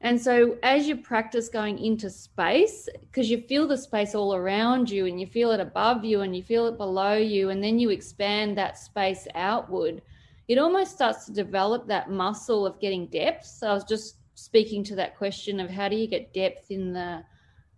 And 0.00 0.18
so 0.18 0.56
as 0.62 0.88
you 0.88 0.96
practice 0.96 1.50
going 1.50 1.78
into 1.78 2.08
space, 2.08 2.88
because 3.02 3.28
you 3.28 3.42
feel 3.42 3.66
the 3.66 3.76
space 3.76 4.14
all 4.14 4.34
around 4.34 4.88
you 4.88 5.04
and 5.04 5.20
you 5.20 5.26
feel 5.26 5.50
it 5.50 5.60
above 5.60 6.02
you 6.02 6.22
and 6.22 6.34
you 6.34 6.42
feel 6.42 6.66
it 6.66 6.78
below 6.78 7.14
you, 7.14 7.50
and 7.50 7.62
then 7.62 7.78
you 7.78 7.90
expand 7.90 8.56
that 8.56 8.78
space 8.78 9.26
outward, 9.34 10.00
it 10.46 10.56
almost 10.56 10.92
starts 10.92 11.26
to 11.26 11.32
develop 11.32 11.86
that 11.88 12.10
muscle 12.10 12.64
of 12.64 12.80
getting 12.80 13.06
depth. 13.08 13.44
So 13.44 13.68
I 13.68 13.74
was 13.74 13.84
just 13.84 14.14
speaking 14.38 14.84
to 14.84 14.94
that 14.94 15.16
question 15.16 15.58
of 15.58 15.68
how 15.68 15.88
do 15.88 15.96
you 15.96 16.06
get 16.06 16.32
depth 16.32 16.70
in 16.70 16.92
the 16.92 17.24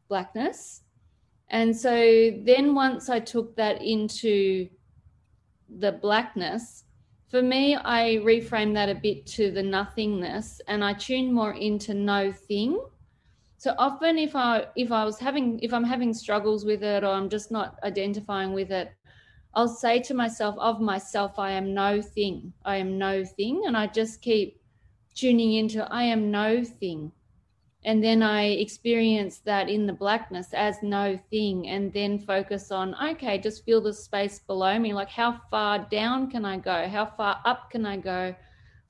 blackness. 0.08 0.82
And 1.48 1.74
so 1.74 2.30
then 2.44 2.74
once 2.74 3.08
I 3.08 3.18
took 3.18 3.56
that 3.56 3.82
into 3.82 4.68
the 5.68 5.92
blackness, 5.92 6.84
for 7.28 7.40
me, 7.40 7.76
I 7.76 8.20
reframe 8.22 8.74
that 8.74 8.88
a 8.88 8.94
bit 8.94 9.24
to 9.28 9.50
the 9.50 9.62
nothingness 9.62 10.60
and 10.68 10.84
I 10.84 10.92
tune 10.92 11.32
more 11.32 11.52
into 11.54 11.94
no 11.94 12.30
thing. 12.30 12.78
So 13.56 13.74
often 13.78 14.18
if 14.18 14.36
I 14.36 14.66
if 14.76 14.90
I 14.90 15.04
was 15.04 15.18
having 15.18 15.60
if 15.60 15.72
I'm 15.72 15.84
having 15.84 16.12
struggles 16.12 16.64
with 16.64 16.82
it 16.82 17.04
or 17.04 17.08
I'm 17.08 17.28
just 17.28 17.50
not 17.50 17.78
identifying 17.84 18.52
with 18.52 18.70
it, 18.70 18.92
I'll 19.54 19.68
say 19.68 20.00
to 20.00 20.14
myself, 20.14 20.56
of 20.58 20.80
myself, 20.80 21.38
I 21.38 21.52
am 21.52 21.72
no 21.72 22.02
thing. 22.02 22.52
I 22.64 22.76
am 22.76 22.98
no 22.98 23.24
thing. 23.24 23.62
And 23.66 23.76
I 23.76 23.86
just 23.86 24.22
keep 24.22 24.59
tuning 25.14 25.54
into 25.54 25.84
I 25.92 26.04
am 26.04 26.30
no 26.30 26.64
thing. 26.64 27.12
And 27.82 28.04
then 28.04 28.22
I 28.22 28.42
experience 28.44 29.38
that 29.38 29.70
in 29.70 29.86
the 29.86 29.92
blackness 29.94 30.52
as 30.52 30.82
no 30.82 31.18
thing, 31.30 31.66
and 31.68 31.90
then 31.92 32.18
focus 32.18 32.70
on, 32.70 32.94
okay, 33.12 33.38
just 33.38 33.64
feel 33.64 33.80
the 33.80 33.94
space 33.94 34.38
below 34.38 34.78
me. 34.78 34.92
Like, 34.92 35.08
how 35.08 35.40
far 35.50 35.78
down 35.90 36.30
can 36.30 36.44
I 36.44 36.58
go? 36.58 36.88
How 36.88 37.06
far 37.06 37.40
up 37.46 37.70
can 37.70 37.86
I 37.86 37.96
go? 37.96 38.34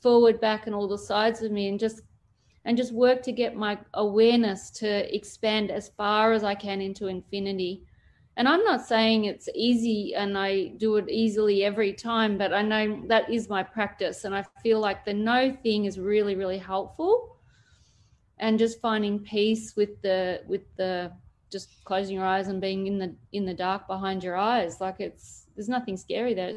Forward, 0.00 0.40
back, 0.40 0.66
and 0.66 0.74
all 0.74 0.88
the 0.88 0.98
sides 0.98 1.42
of 1.42 1.52
me, 1.52 1.68
and 1.68 1.78
just 1.78 2.02
and 2.64 2.76
just 2.76 2.92
work 2.92 3.22
to 3.22 3.32
get 3.32 3.56
my 3.56 3.78
awareness 3.94 4.70
to 4.70 5.14
expand 5.14 5.70
as 5.70 5.90
far 5.96 6.32
as 6.32 6.44
I 6.44 6.54
can 6.54 6.80
into 6.80 7.06
infinity 7.06 7.84
and 8.36 8.48
I'm 8.48 8.64
not 8.64 8.86
saying 8.86 9.24
it's 9.24 9.48
easy 9.54 10.14
and 10.14 10.38
I 10.38 10.68
do 10.76 10.96
it 10.96 11.08
easily 11.10 11.64
every 11.64 11.92
time, 11.92 12.38
but 12.38 12.54
I 12.54 12.62
know 12.62 13.02
that 13.08 13.30
is 13.30 13.48
my 13.48 13.62
practice. 13.62 14.24
And 14.24 14.34
I 14.34 14.44
feel 14.62 14.78
like 14.80 15.04
the 15.04 15.12
no 15.12 15.56
thing 15.62 15.84
is 15.84 15.98
really, 15.98 16.36
really 16.36 16.58
helpful. 16.58 17.36
And 18.38 18.58
just 18.58 18.80
finding 18.80 19.18
peace 19.18 19.74
with 19.76 20.00
the, 20.02 20.42
with 20.46 20.62
the, 20.76 21.12
just 21.52 21.84
closing 21.84 22.16
your 22.16 22.24
eyes 22.24 22.48
and 22.48 22.60
being 22.60 22.86
in 22.86 22.98
the, 22.98 23.14
in 23.32 23.44
the 23.44 23.52
dark 23.52 23.86
behind 23.86 24.24
your 24.24 24.36
eyes. 24.36 24.80
Like 24.80 25.00
it's, 25.00 25.46
there's 25.54 25.68
nothing 25.68 25.96
scary 25.96 26.32
there. 26.32 26.54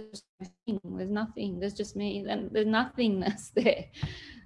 There's 0.66 1.10
nothing. 1.10 1.60
There's 1.60 1.74
just 1.74 1.96
me. 1.96 2.24
And 2.30 2.50
there's 2.52 2.68
nothingness 2.68 3.52
there. 3.56 3.86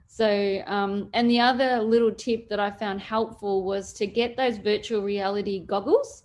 So, 0.08 0.64
um, 0.66 1.10
and 1.14 1.30
the 1.30 1.42
other 1.42 1.82
little 1.82 2.12
tip 2.12 2.50
that 2.50 2.60
I 2.60 2.72
found 2.72 3.02
helpful 3.02 3.64
was 3.64 3.94
to 3.94 4.08
get 4.08 4.36
those 4.36 4.58
virtual 4.58 5.04
reality 5.04 5.64
goggles 5.64 6.24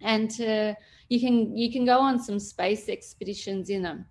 and 0.00 0.30
to 0.32 0.76
you 1.08 1.20
can 1.20 1.56
you 1.56 1.72
can 1.72 1.84
go 1.84 1.98
on 1.98 2.18
some 2.18 2.38
space 2.38 2.88
expeditions 2.88 3.70
in 3.70 3.82
them. 3.82 4.06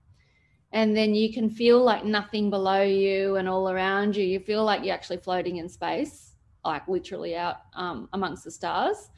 And 0.72 0.96
then 0.96 1.16
you 1.16 1.34
can 1.34 1.50
feel 1.50 1.84
like 1.84 2.06
nothing 2.06 2.52
below 2.52 2.84
you 2.84 3.38
and 3.38 3.50
all 3.50 3.72
around 3.72 4.16
you. 4.16 4.24
You 4.24 4.40
feel 4.40 4.64
like 4.64 4.84
you're 4.84 4.94
actually 4.94 5.18
floating 5.18 5.58
in 5.58 5.68
space 5.68 6.30
like 6.66 6.88
literally 6.88 7.36
out 7.36 7.58
um, 7.74 8.10
amongst 8.14 8.44
the 8.44 8.52
stars. 8.52 9.10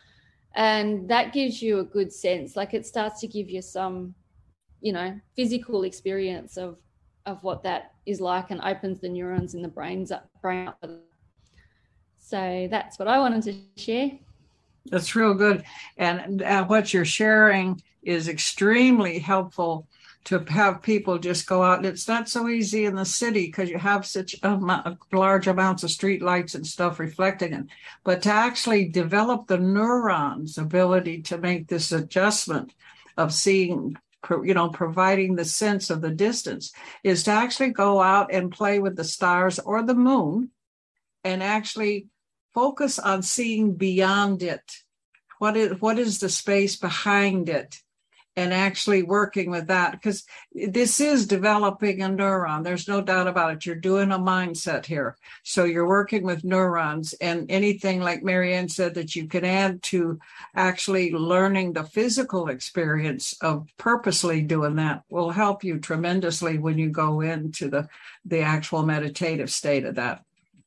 And 0.56 1.10
that 1.10 1.34
gives 1.34 1.62
you 1.62 1.80
a 1.80 1.84
good 1.84 2.12
sense. 2.12 2.56
Like 2.56 2.74
it 2.74 2.86
starts 2.86 3.20
to 3.22 3.28
give 3.28 3.50
you 3.50 3.62
some 3.62 4.16
you 4.80 4.92
know 4.92 5.20
physical 5.36 5.84
experience 5.84 6.58
of 6.58 6.78
of 7.28 7.44
what 7.44 7.62
that 7.62 7.94
is 8.08 8.20
like 8.20 8.50
and 8.50 8.60
opens 8.62 9.00
the 9.00 9.08
neurons 9.08 9.54
in 9.54 9.62
the 9.62 9.68
brains 9.68 10.12
up 10.12 10.28
brain 10.42 10.68
up. 10.68 10.84
So 12.18 12.68
that's 12.70 12.98
what 12.98 13.08
I 13.08 13.20
wanted 13.20 13.44
to 13.44 13.82
share. 13.82 14.12
That's 14.86 15.16
real 15.16 15.34
good. 15.34 15.64
And 15.98 16.42
uh, 16.42 16.66
what 16.66 16.94
you're 16.94 17.06
sharing 17.06 17.82
is 18.02 18.28
extremely 18.28 19.20
helpful 19.20 19.88
to 20.24 20.40
have 20.50 20.82
people 20.82 21.18
just 21.18 21.48
go 21.48 21.64
out. 21.64 21.86
It's 21.86 22.08
not 22.08 22.30
so 22.30 22.48
easy 22.48 22.86
in 22.86 22.96
the 22.96 23.06
city 23.06 23.48
because 23.48 23.70
you 23.70 23.80
have 23.80 24.06
such 24.06 24.36
a, 24.44 24.98
large 25.12 25.48
amounts 25.48 25.84
of 25.84 25.92
street 25.92 26.22
lights 26.22 26.54
and 26.54 26.66
stuff 26.66 27.00
reflecting 27.00 27.54
it. 27.54 27.66
But 28.04 28.22
to 28.24 28.30
actually 28.32 28.88
develop 28.90 29.48
the 29.48 29.58
neurons' 29.58 30.58
ability 30.58 31.24
to 31.24 31.38
make 31.38 31.68
this 31.68 31.92
adjustment 31.92 32.74
of 33.18 33.34
seeing, 33.34 33.98
you 34.30 34.54
know, 34.54 34.70
providing 34.70 35.36
the 35.36 35.46
sense 35.46 35.90
of 35.90 36.02
the 36.02 36.12
distance 36.12 36.72
is 37.04 37.24
to 37.24 37.32
actually 37.32 37.72
go 37.72 38.00
out 38.00 38.32
and 38.32 38.52
play 38.52 38.80
with 38.80 38.96
the 38.96 39.04
stars 39.04 39.58
or 39.58 39.82
the 39.82 39.96
moon 39.96 40.52
and 41.24 41.42
actually 41.42 42.08
focus 42.54 43.00
on 43.00 43.24
seeing 43.24 43.76
beyond 43.76 44.44
it. 44.44 44.78
What 45.40 45.58
is, 45.58 45.82
what 45.82 45.98
is 45.98 46.20
the 46.20 46.30
space 46.30 46.76
behind 46.76 47.50
it? 47.50 47.82
and 48.38 48.54
actually 48.54 49.04
working 49.04 49.52
with 49.52 49.68
that 49.68 49.92
because 49.92 50.24
this 50.54 51.02
is 51.02 51.28
developing 51.28 52.02
a 52.02 52.08
neuron. 52.08 52.64
There's 52.64 52.88
no 52.88 53.02
doubt 53.02 53.28
about 53.28 53.54
it. 53.54 53.66
You're 53.66 53.76
doing 53.76 54.12
a 54.12 54.20
mindset 54.20 54.86
here. 54.86 55.18
So 55.44 55.66
you're 55.66 55.88
working 55.88 56.24
with 56.24 56.46
neurons 56.46 57.14
and 57.14 57.52
anything 57.52 58.00
like 58.00 58.24
Marianne 58.24 58.70
said 58.70 58.94
that 58.94 59.16
you 59.16 59.28
can 59.28 59.44
add 59.44 59.84
to 59.84 60.20
actually 60.56 61.12
learning 61.12 61.74
the 61.74 61.84
physical 61.84 62.48
experience 62.48 63.36
of 63.42 63.68
purposely 63.78 64.42
doing 64.42 64.76
that 64.78 65.04
will 65.10 65.32
help 65.32 65.64
you 65.64 65.80
tremendously 65.80 66.58
when 66.58 66.78
you 66.78 66.90
go 66.90 67.20
into 67.20 67.70
the, 67.70 67.90
the 68.24 68.42
actual 68.42 68.84
meditative 68.84 69.52
state 69.52 69.86
of 69.86 69.96
that. 69.96 70.24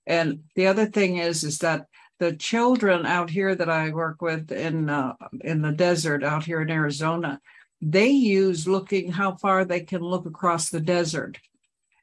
And 0.06 0.44
the 0.54 0.66
other 0.66 0.86
thing 0.86 1.16
is, 1.16 1.44
is 1.44 1.58
that 1.58 1.86
the 2.18 2.36
children 2.36 3.06
out 3.06 3.30
here 3.30 3.54
that 3.54 3.68
I 3.68 3.90
work 3.90 4.22
with 4.22 4.52
in 4.52 4.88
uh, 4.88 5.14
in 5.40 5.62
the 5.62 5.72
desert 5.72 6.22
out 6.22 6.44
here 6.44 6.62
in 6.62 6.70
Arizona, 6.70 7.40
they 7.80 8.08
use 8.08 8.68
looking 8.68 9.12
how 9.12 9.36
far 9.36 9.64
they 9.64 9.80
can 9.80 10.00
look 10.00 10.26
across 10.26 10.70
the 10.70 10.80
desert. 10.80 11.38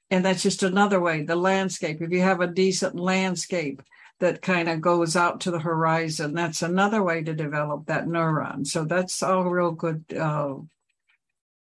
And 0.09 0.25
that's 0.25 0.43
just 0.43 0.63
another 0.63 0.99
way, 0.99 1.23
the 1.23 1.37
landscape. 1.37 2.01
If 2.01 2.11
you 2.11 2.21
have 2.21 2.41
a 2.41 2.47
decent 2.47 2.95
landscape 2.99 3.81
that 4.19 4.41
kind 4.41 4.67
of 4.67 4.81
goes 4.81 5.15
out 5.15 5.41
to 5.41 5.51
the 5.51 5.59
horizon, 5.59 6.33
that's 6.33 6.61
another 6.61 7.01
way 7.01 7.23
to 7.23 7.33
develop 7.33 7.85
that 7.85 8.05
neuron. 8.05 8.67
So 8.67 8.83
that's 8.83 9.23
all 9.23 9.45
real 9.45 9.71
good 9.71 10.03
uh, 10.15 10.55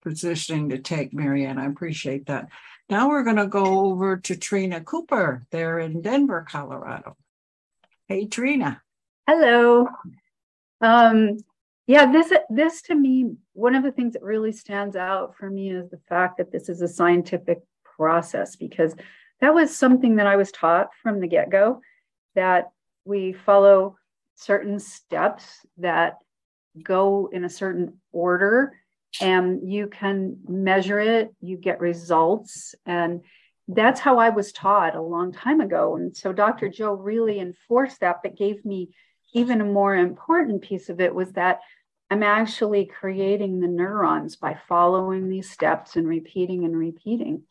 positioning 0.03 0.69
to 0.69 0.79
take, 0.79 1.13
Marianne. 1.13 1.57
I 1.57 1.65
appreciate 1.65 2.27
that. 2.27 2.49
Now 2.89 3.09
we're 3.09 3.23
going 3.23 3.37
to 3.37 3.47
go 3.47 3.85
over 3.87 4.17
to 4.17 4.35
Tryna 4.35 4.85
Cooper 4.85 5.45
there 5.51 5.79
in 5.79 6.01
Denver, 6.01 6.45
Colorado. 6.47 7.15
Hey, 8.07 8.27
Tryna. 8.27 8.81
Hello. 9.27 9.87
Um, 10.81 11.37
yeah, 11.87 12.11
this 12.11 12.31
this 12.49 12.81
to 12.83 12.95
me, 12.95 13.35
one 13.53 13.75
of 13.75 13.83
the 13.83 13.91
things 13.91 14.13
that 14.13 14.23
really 14.23 14.51
stands 14.51 14.95
out 14.95 15.35
for 15.37 15.49
me 15.49 15.71
is 15.71 15.89
the 15.89 16.01
fact 16.09 16.37
that 16.37 16.51
this 16.51 16.69
is 16.69 16.81
a 16.81 16.87
scientific 16.87 17.61
process 17.83 18.55
because 18.55 18.95
that 19.39 19.53
was 19.53 19.75
something 19.75 20.17
that 20.17 20.27
I 20.27 20.35
was 20.35 20.51
taught 20.51 20.89
from 21.01 21.19
the 21.19 21.27
get-go 21.27 21.81
that 22.35 22.71
we 23.05 23.33
follow 23.33 23.97
certain 24.35 24.79
steps 24.79 25.65
that 25.77 26.17
go 26.81 27.29
in 27.31 27.43
a 27.43 27.49
certain 27.49 27.99
order 28.11 28.73
and 29.21 29.71
you 29.71 29.87
can 29.87 30.37
measure 30.47 30.99
it, 30.99 31.33
you 31.41 31.57
get 31.57 31.79
results 31.79 32.75
and 32.85 33.21
that's 33.67 33.99
how 33.99 34.19
I 34.19 34.29
was 34.29 34.51
taught 34.51 34.95
a 34.95 35.01
long 35.01 35.31
time 35.31 35.61
ago. 35.61 35.95
And 35.95 36.15
so 36.15 36.33
Dr. 36.33 36.69
Joe 36.69 36.93
really 36.93 37.39
enforced 37.39 38.01
that, 38.01 38.17
but 38.21 38.35
gave 38.35 38.63
me 38.65 38.89
even 39.33 39.61
a 39.61 39.65
more 39.65 39.95
important 39.95 40.61
piece 40.61 40.89
of 40.89 40.99
it 40.99 41.15
was 41.15 41.31
that 41.33 41.59
I'm 42.09 42.23
actually 42.23 42.85
creating 42.85 43.59
the 43.59 43.67
neurons 43.67 44.35
by 44.35 44.57
following 44.67 45.29
these 45.29 45.49
steps 45.49 45.95
and 45.95 46.07
repeating 46.07 46.65
and 46.65 46.77
repeating. 46.77 47.43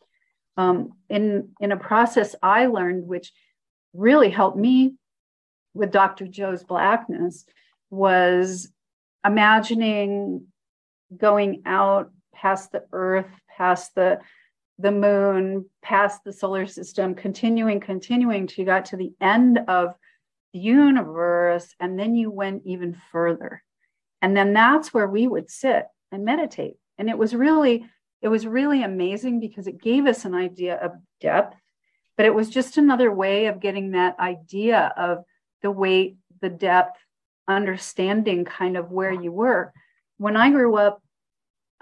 Um, 0.57 0.93
in, 1.09 1.49
in 1.61 1.73
a 1.73 1.79
process 1.79 2.35
I 2.43 2.67
learned, 2.67 3.07
which 3.07 3.33
really 3.95 4.31
helped 4.31 4.59
me 4.59 4.95
with 5.75 5.91
Dr. 5.91 6.27
Joe's 6.27 6.63
blackness, 6.63 7.47
was 7.91 8.71
imagining 9.25 10.47
going 11.17 11.63
out 11.67 12.11
past 12.35 12.73
the 12.73 12.85
earth, 12.93 13.31
past 13.57 13.95
the 13.95 14.21
the 14.79 14.91
moon, 14.91 15.67
past 15.83 16.25
the 16.25 16.33
solar 16.33 16.67
system, 16.67 17.15
continuing, 17.15 17.79
continuing 17.79 18.47
till 18.47 18.63
you 18.63 18.67
got 18.67 18.87
to 18.87 18.97
the 18.97 19.13
end 19.21 19.61
of 19.69 19.95
the 20.53 20.59
universe, 20.59 21.75
and 21.79 21.99
then 21.99 22.15
you 22.15 22.31
went 22.31 22.63
even 22.65 23.01
further. 23.11 23.63
And 24.21 24.37
then 24.37 24.53
that's 24.53 24.93
where 24.93 25.09
we 25.09 25.27
would 25.27 25.51
sit 25.51 25.87
and 26.11 26.25
meditate. 26.25 26.75
And 26.99 27.09
it 27.09 27.19
was 27.19 27.35
really, 27.35 27.87
it 28.21 28.29
was 28.29 28.47
really 28.47 28.83
amazing 28.83 29.41
because 29.41 29.67
it 29.67 29.81
gave 29.81 30.07
us 30.07 30.25
an 30.25 30.35
idea 30.35 30.77
of 30.77 30.93
depth, 31.21 31.57
but 32.17 32.27
it 32.27 32.35
was 32.35 32.49
just 32.49 32.77
another 32.77 33.13
way 33.13 33.47
of 33.47 33.61
getting 33.61 33.93
that 33.93 34.19
idea 34.19 34.93
of 34.97 35.25
the 35.63 35.71
weight, 35.71 36.17
the 36.41 36.51
depth, 36.51 36.99
understanding 37.49 38.45
kind 38.45 38.77
of 38.77 38.91
where 38.91 39.13
you 39.13 39.33
were. 39.33 39.73
When 40.19 40.37
I 40.37 40.51
grew 40.51 40.77
up, 40.77 41.02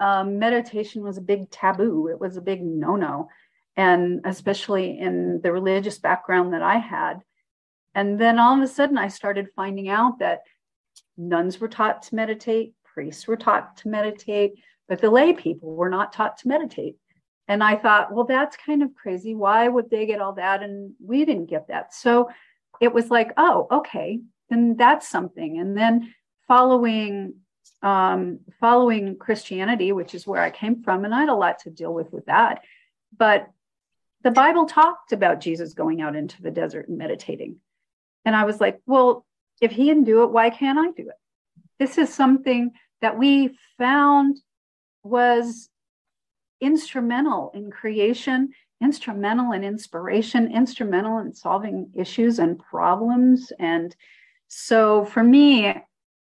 um, 0.01 0.39
meditation 0.39 1.03
was 1.03 1.17
a 1.17 1.21
big 1.21 1.49
taboo. 1.51 2.07
It 2.07 2.19
was 2.19 2.35
a 2.35 2.41
big 2.41 2.61
no 2.61 2.95
no. 2.95 3.29
And 3.77 4.21
especially 4.25 4.99
in 4.99 5.39
the 5.41 5.51
religious 5.51 5.99
background 5.99 6.53
that 6.53 6.63
I 6.63 6.77
had. 6.77 7.19
And 7.93 8.19
then 8.19 8.39
all 8.39 8.55
of 8.55 8.61
a 8.61 8.67
sudden, 8.67 8.97
I 8.97 9.07
started 9.07 9.47
finding 9.55 9.89
out 9.89 10.19
that 10.19 10.41
nuns 11.17 11.59
were 11.59 11.67
taught 11.67 12.01
to 12.03 12.15
meditate, 12.15 12.73
priests 12.83 13.27
were 13.27 13.37
taught 13.37 13.77
to 13.77 13.89
meditate, 13.89 14.53
but 14.89 14.99
the 14.99 15.09
lay 15.09 15.33
people 15.33 15.75
were 15.75 15.89
not 15.89 16.11
taught 16.11 16.37
to 16.39 16.47
meditate. 16.47 16.95
And 17.47 17.63
I 17.63 17.75
thought, 17.75 18.13
well, 18.13 18.25
that's 18.25 18.57
kind 18.57 18.81
of 18.81 18.95
crazy. 18.95 19.35
Why 19.35 19.67
would 19.67 19.89
they 19.89 20.05
get 20.05 20.21
all 20.21 20.33
that? 20.33 20.63
And 20.63 20.93
we 21.05 21.25
didn't 21.25 21.49
get 21.49 21.67
that. 21.67 21.93
So 21.93 22.29
it 22.79 22.93
was 22.93 23.09
like, 23.09 23.31
oh, 23.37 23.67
okay, 23.71 24.19
then 24.49 24.75
that's 24.77 25.07
something. 25.07 25.59
And 25.59 25.77
then 25.77 26.13
following 26.47 27.35
um, 27.81 28.39
following 28.59 29.17
Christianity, 29.17 29.91
which 29.91 30.13
is 30.13 30.27
where 30.27 30.41
I 30.41 30.51
came 30.51 30.83
from, 30.83 31.05
and 31.05 31.13
I 31.13 31.21
had 31.21 31.29
a 31.29 31.35
lot 31.35 31.59
to 31.59 31.69
deal 31.69 31.93
with 31.93 32.11
with 32.11 32.25
that. 32.25 32.63
But 33.17 33.47
the 34.23 34.31
Bible 34.31 34.65
talked 34.65 35.13
about 35.13 35.41
Jesus 35.41 35.73
going 35.73 36.01
out 36.01 36.15
into 36.15 36.41
the 36.41 36.51
desert 36.51 36.87
and 36.87 36.97
meditating. 36.97 37.57
And 38.23 38.35
I 38.35 38.45
was 38.45 38.61
like, 38.61 38.79
well, 38.85 39.25
if 39.61 39.71
he 39.71 39.87
can 39.87 40.03
do 40.03 40.23
it, 40.23 40.31
why 40.31 40.49
can't 40.49 40.79
I 40.79 40.91
do 40.91 41.09
it? 41.09 41.15
This 41.79 41.97
is 41.97 42.13
something 42.13 42.71
that 43.01 43.17
we 43.17 43.57
found 43.77 44.37
was 45.03 45.69
instrumental 46.59 47.51
in 47.55 47.71
creation, 47.71 48.49
instrumental 48.81 49.51
in 49.53 49.63
inspiration, 49.63 50.51
instrumental 50.53 51.17
in 51.17 51.33
solving 51.33 51.89
issues 51.95 52.37
and 52.37 52.59
problems. 52.59 53.51
And 53.57 53.95
so 54.47 55.05
for 55.05 55.23
me, 55.23 55.73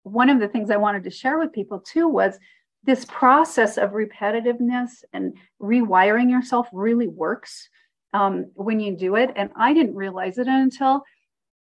one 0.07 0.31
of 0.31 0.39
the 0.39 0.47
things 0.47 0.71
I 0.71 0.77
wanted 0.77 1.03
to 1.05 1.11
share 1.11 1.39
with 1.39 1.53
people 1.53 1.81
too 1.81 2.07
was 2.07 2.39
this 2.85 3.05
process 3.07 3.77
of 3.77 3.91
repetitiveness 3.91 5.03
and 5.13 5.37
rewiring 5.61 6.31
yourself 6.31 6.69
really 6.73 7.09
works 7.09 7.69
um, 8.13 8.47
when 8.55 8.79
you 8.79 8.97
do 8.97 9.17
it. 9.17 9.33
And 9.35 9.51
I 9.57 9.75
didn't 9.75 9.97
realize 9.97 10.39
it 10.39 10.47
until 10.47 11.03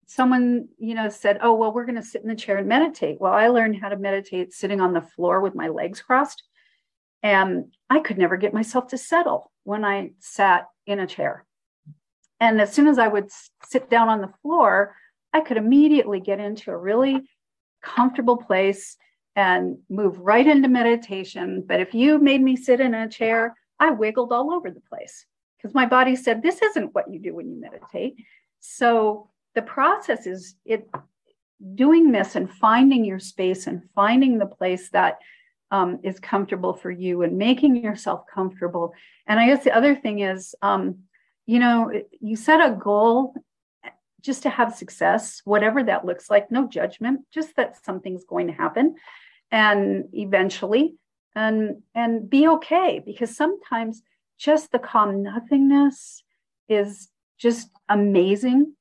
someone, 0.05 0.67
you 0.77 0.93
know, 0.93 1.09
said, 1.09 1.39
"Oh, 1.41 1.55
well, 1.55 1.73
we're 1.73 1.85
going 1.85 1.95
to 1.95 2.03
sit 2.03 2.21
in 2.21 2.27
the 2.27 2.35
chair 2.35 2.57
and 2.57 2.67
meditate." 2.67 3.19
Well, 3.19 3.33
I 3.33 3.47
learned 3.47 3.81
how 3.81 3.89
to 3.89 3.97
meditate 3.97 4.53
sitting 4.53 4.79
on 4.79 4.93
the 4.93 5.01
floor 5.01 5.41
with 5.41 5.55
my 5.55 5.69
legs 5.69 5.99
crossed, 5.99 6.43
and 7.23 7.73
I 7.89 7.99
could 7.99 8.19
never 8.19 8.37
get 8.37 8.53
myself 8.53 8.87
to 8.89 8.99
settle 8.99 9.51
when 9.63 9.83
I 9.83 10.11
sat 10.19 10.67
in 10.85 10.99
a 10.99 11.07
chair. 11.07 11.43
And 12.39 12.61
as 12.61 12.71
soon 12.71 12.87
as 12.87 12.99
I 12.99 13.07
would 13.07 13.31
sit 13.63 13.89
down 13.89 14.09
on 14.09 14.21
the 14.21 14.33
floor, 14.43 14.95
I 15.33 15.41
could 15.41 15.57
immediately 15.57 16.19
get 16.19 16.39
into 16.39 16.69
a 16.69 16.77
really 16.77 17.27
comfortable 17.81 18.37
place 18.37 18.97
and 19.35 19.77
move 19.89 20.19
right 20.19 20.47
into 20.47 20.67
meditation. 20.67 21.63
But 21.65 21.79
if 21.79 21.93
you 21.93 22.17
made 22.19 22.41
me 22.41 22.55
sit 22.55 22.79
in 22.79 22.93
a 22.93 23.07
chair, 23.07 23.55
I 23.79 23.91
wiggled 23.91 24.33
all 24.33 24.51
over 24.51 24.71
the 24.71 24.81
place 24.81 25.25
because 25.57 25.75
my 25.75 25.85
body 25.85 26.15
said, 26.15 26.41
This 26.41 26.61
isn't 26.61 26.93
what 26.95 27.11
you 27.11 27.19
do 27.19 27.35
when 27.35 27.49
you 27.49 27.59
meditate. 27.59 28.15
So 28.59 29.29
the 29.53 29.61
process 29.61 30.25
is 30.25 30.55
it 30.65 30.89
doing 31.75 32.11
this 32.11 32.35
and 32.35 32.51
finding 32.51 33.05
your 33.05 33.19
space 33.19 33.67
and 33.67 33.83
finding 33.95 34.37
the 34.37 34.45
place 34.45 34.89
that 34.89 35.19
um, 35.71 35.99
is 36.03 36.19
comfortable 36.19 36.73
for 36.73 36.91
you 36.91 37.23
and 37.23 37.37
making 37.37 37.75
yourself 37.75 38.25
comfortable. 38.33 38.93
And 39.27 39.39
I 39.39 39.47
guess 39.47 39.63
the 39.63 39.75
other 39.75 39.95
thing 39.95 40.19
is, 40.19 40.55
um, 40.61 40.99
you 41.45 41.59
know, 41.59 41.91
you 42.21 42.35
set 42.35 42.59
a 42.59 42.75
goal 42.75 43.33
just 44.21 44.43
to 44.43 44.49
have 44.49 44.75
success, 44.75 45.41
whatever 45.45 45.83
that 45.83 46.05
looks 46.05 46.29
like, 46.29 46.51
no 46.51 46.67
judgment, 46.67 47.21
just 47.33 47.55
that 47.55 47.83
something's 47.85 48.25
going 48.25 48.47
to 48.47 48.53
happen 48.53 48.95
and 49.51 50.05
eventually 50.13 50.95
and 51.35 51.81
and 51.95 52.29
be 52.29 52.47
okay 52.47 53.01
because 53.05 53.35
sometimes 53.35 54.01
just 54.37 54.71
the 54.71 54.79
calm 54.79 55.23
nothingness 55.23 56.23
is 56.67 57.09
just 57.37 57.69
amazing 57.89 58.73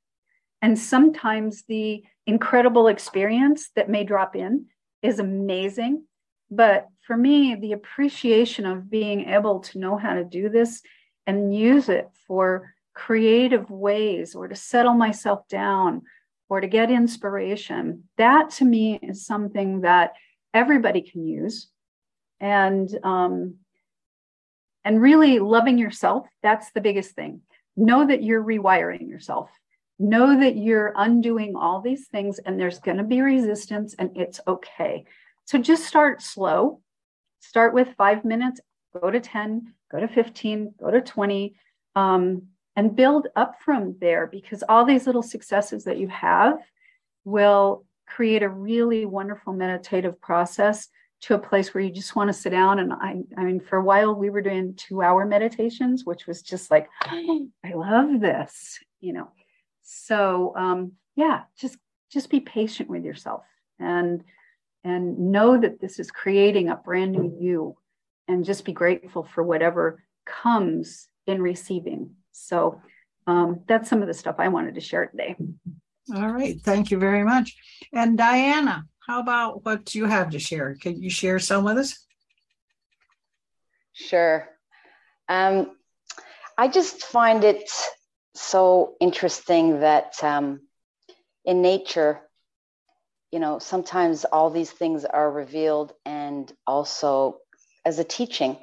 And 0.63 0.79
sometimes 0.79 1.65
the 1.69 2.05
incredible 2.27 2.89
experience 2.89 3.71
that 3.77 3.89
may 3.89 4.05
drop 4.05 4.35
in 4.35 4.67
is 5.03 5.19
amazing. 5.19 6.05
But 6.51 6.89
for 7.07 7.17
me, 7.17 7.55
the 7.55 7.73
appreciation 7.73 8.67
of 8.67 8.91
being 8.91 9.29
able 9.29 9.61
to 9.61 9.79
know 9.79 9.97
how 9.97 10.15
to 10.15 10.25
do 10.25 10.49
this 10.49 10.83
and 11.27 11.55
use 11.55 11.89
it 11.89 12.09
for 12.27 12.75
creative 12.97 13.71
ways 13.71 14.35
or 14.35 14.49
to 14.49 14.57
settle 14.57 14.95
myself 14.95 15.47
down 15.49 16.03
or 16.49 16.61
to 16.61 16.67
get 16.67 16.91
inspiration, 16.91 18.05
that 18.17 18.51
to 18.51 18.65
me 18.65 18.99
is 19.03 19.27
something 19.27 19.83
that 19.83 20.15
everybody 20.55 21.03
can 21.03 21.27
use. 21.27 21.69
And 22.41 22.89
um, 23.05 23.57
and 24.85 25.03
really 25.03 25.39
loving 25.41 25.79
yourself, 25.79 26.27
that's 26.43 26.71
the 26.71 26.81
biggest 26.81 27.15
thing. 27.15 27.41
Know 27.77 28.07
that 28.07 28.23
you're 28.23 28.43
rewiring 28.43 29.09
yourself. 29.09 29.51
Know 29.99 30.39
that 30.39 30.57
you're 30.57 30.93
undoing 30.97 31.57
all 31.57 31.81
these 31.81 32.07
things 32.09 32.39
and 32.39 32.59
there's 32.59 32.79
going 32.79 32.99
to 32.99 33.03
be 33.03 33.21
resistance 33.21 33.95
and 33.99 34.11
it's 34.15 34.41
okay. 34.47 35.05
So 35.45 35.59
just 35.59 35.87
start 35.87 36.23
slow. 36.23 36.81
Start 37.41 37.75
with 37.75 37.95
five 37.97 38.25
minutes, 38.25 38.61
go 39.01 39.11
to 39.11 39.21
10, 39.21 39.73
go 39.91 40.01
to 40.01 40.09
15, 40.09 40.75
go 40.79 40.91
to 40.91 41.01
20, 41.01 41.57
um, 41.95 42.43
and 42.77 42.95
build 42.95 43.29
up 43.35 43.57
from 43.65 43.97
there 44.01 44.27
because 44.27 44.63
all 44.69 44.85
these 44.85 45.07
little 45.07 45.23
successes 45.23 45.85
that 45.85 45.99
you 45.99 46.09
have 46.09 46.59
will 47.25 47.85
create 48.07 48.43
a 48.43 48.49
really 48.49 49.07
wonderful 49.07 49.53
meditative 49.53 50.21
process 50.21 50.89
to 51.23 51.35
a 51.35 51.39
place 51.39 51.73
where 51.73 51.83
you 51.83 51.91
just 51.91 52.15
want 52.15 52.29
to 52.29 52.35
sit 52.35 52.51
down. 52.51 52.79
And 52.79 52.93
I, 52.93 53.17
I 53.37 53.45
mean 53.45 53.61
for 53.61 53.79
a 53.79 53.85
while 53.85 54.15
we 54.15 54.31
were 54.31 54.43
doing 54.43 54.75
two 54.77 55.03
hour 55.03 55.25
meditations 55.25 56.05
which 56.05 56.27
was 56.27 56.43
just 56.43 56.71
like 56.71 56.89
i 57.03 57.73
love 57.75 58.21
this 58.21 58.79
you 59.01 59.13
know? 59.13 59.29
So 59.83 60.55
um 60.57 60.93
yeah 61.17 61.43
just 61.59 61.79
just 62.13 62.31
be 62.31 62.41
patient 62.41 62.89
with 62.89 63.05
yourself 63.05 63.45
and 63.79 64.23
and 64.85 65.33
know 65.33 65.59
that 65.61 65.81
this 65.81 65.99
is 65.99 66.11
creating 66.11 66.69
a 66.69 66.77
brand 66.77 67.13
new 67.13 67.37
you 67.41 67.77
and 68.29 68.45
just 68.45 68.65
be 68.65 68.73
grateful 68.73 69.25
for 69.25 69.43
whatever 69.43 70.03
comes 70.25 71.09
in 71.27 71.43
receiving 71.43 72.11
so 72.37 72.81
um, 73.27 73.61
that's 73.67 73.89
some 73.89 74.03
of 74.03 74.09
the 74.09 74.15
stuff 74.15 74.37
i 74.39 74.49
wanted 74.49 74.75
to 74.75 74.81
share 74.81 75.07
today 75.07 75.37
all 76.15 76.29
right 76.29 76.61
thank 76.63 76.91
you 76.91 76.99
very 76.99 77.25
much 77.25 77.57
and 77.93 78.17
diana 78.17 78.85
how 79.07 79.21
about 79.21 79.65
what 79.65 79.95
you 79.95 80.07
have 80.07 80.31
to 80.31 80.41
share? 80.41 80.75
Can 80.75 81.01
you 81.01 81.11
share 81.11 81.39
some 81.39 81.65
with 81.65 81.79
us? 81.79 82.05
Sure. 83.93 84.49
Um, 85.29 85.77
I 86.59 86.67
just 86.67 87.05
find 87.05 87.45
it 87.45 87.71
so 88.35 88.97
interesting 89.01 89.81
that 89.81 90.15
um, 90.23 90.63
in 91.45 91.63
nature, 91.63 92.21
you 93.31 93.39
know, 93.39 93.61
sometimes 93.61 94.25
all 94.25 94.51
these 94.51 94.73
things 94.73 95.05
are 95.05 95.31
revealed 95.31 95.93
and 96.05 96.53
also 96.67 97.39
as 97.85 98.01
a 98.01 98.05
teaching. 98.05 98.59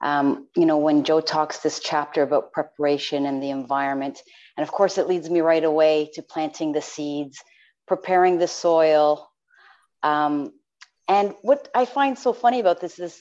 Um, 0.00 0.48
you 0.56 0.66
know, 0.66 0.78
when 0.78 1.04
Joe 1.04 1.20
talks 1.20 1.58
this 1.58 1.80
chapter 1.80 2.22
about 2.22 2.52
preparation 2.52 3.26
and 3.26 3.42
the 3.42 3.50
environment, 3.50 4.20
and 4.56 4.62
of 4.66 4.72
course, 4.72 4.98
it 4.98 5.08
leads 5.08 5.28
me 5.28 5.40
right 5.40 5.62
away 5.62 6.10
to 6.14 6.22
planting 6.22 6.72
the 6.72 6.82
seeds, 6.82 7.42
preparing 7.86 8.38
the 8.38 8.48
soil, 8.48 9.30
um, 10.02 10.52
and 11.08 11.34
what 11.42 11.68
I 11.74 11.86
find 11.86 12.16
so 12.16 12.32
funny 12.32 12.60
about 12.60 12.80
this 12.80 13.00
is 13.00 13.20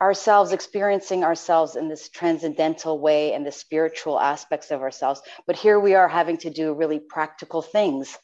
ourselves 0.00 0.52
experiencing 0.52 1.22
ourselves 1.22 1.76
in 1.76 1.88
this 1.88 2.08
transcendental 2.08 2.98
way 2.98 3.34
and 3.34 3.44
the 3.44 3.52
spiritual 3.52 4.18
aspects 4.18 4.70
of 4.70 4.80
ourselves. 4.80 5.20
But 5.46 5.56
here 5.56 5.78
we 5.78 5.94
are 5.94 6.08
having 6.08 6.38
to 6.38 6.50
do 6.50 6.72
really 6.72 6.98
practical 6.98 7.60
things 7.60 8.16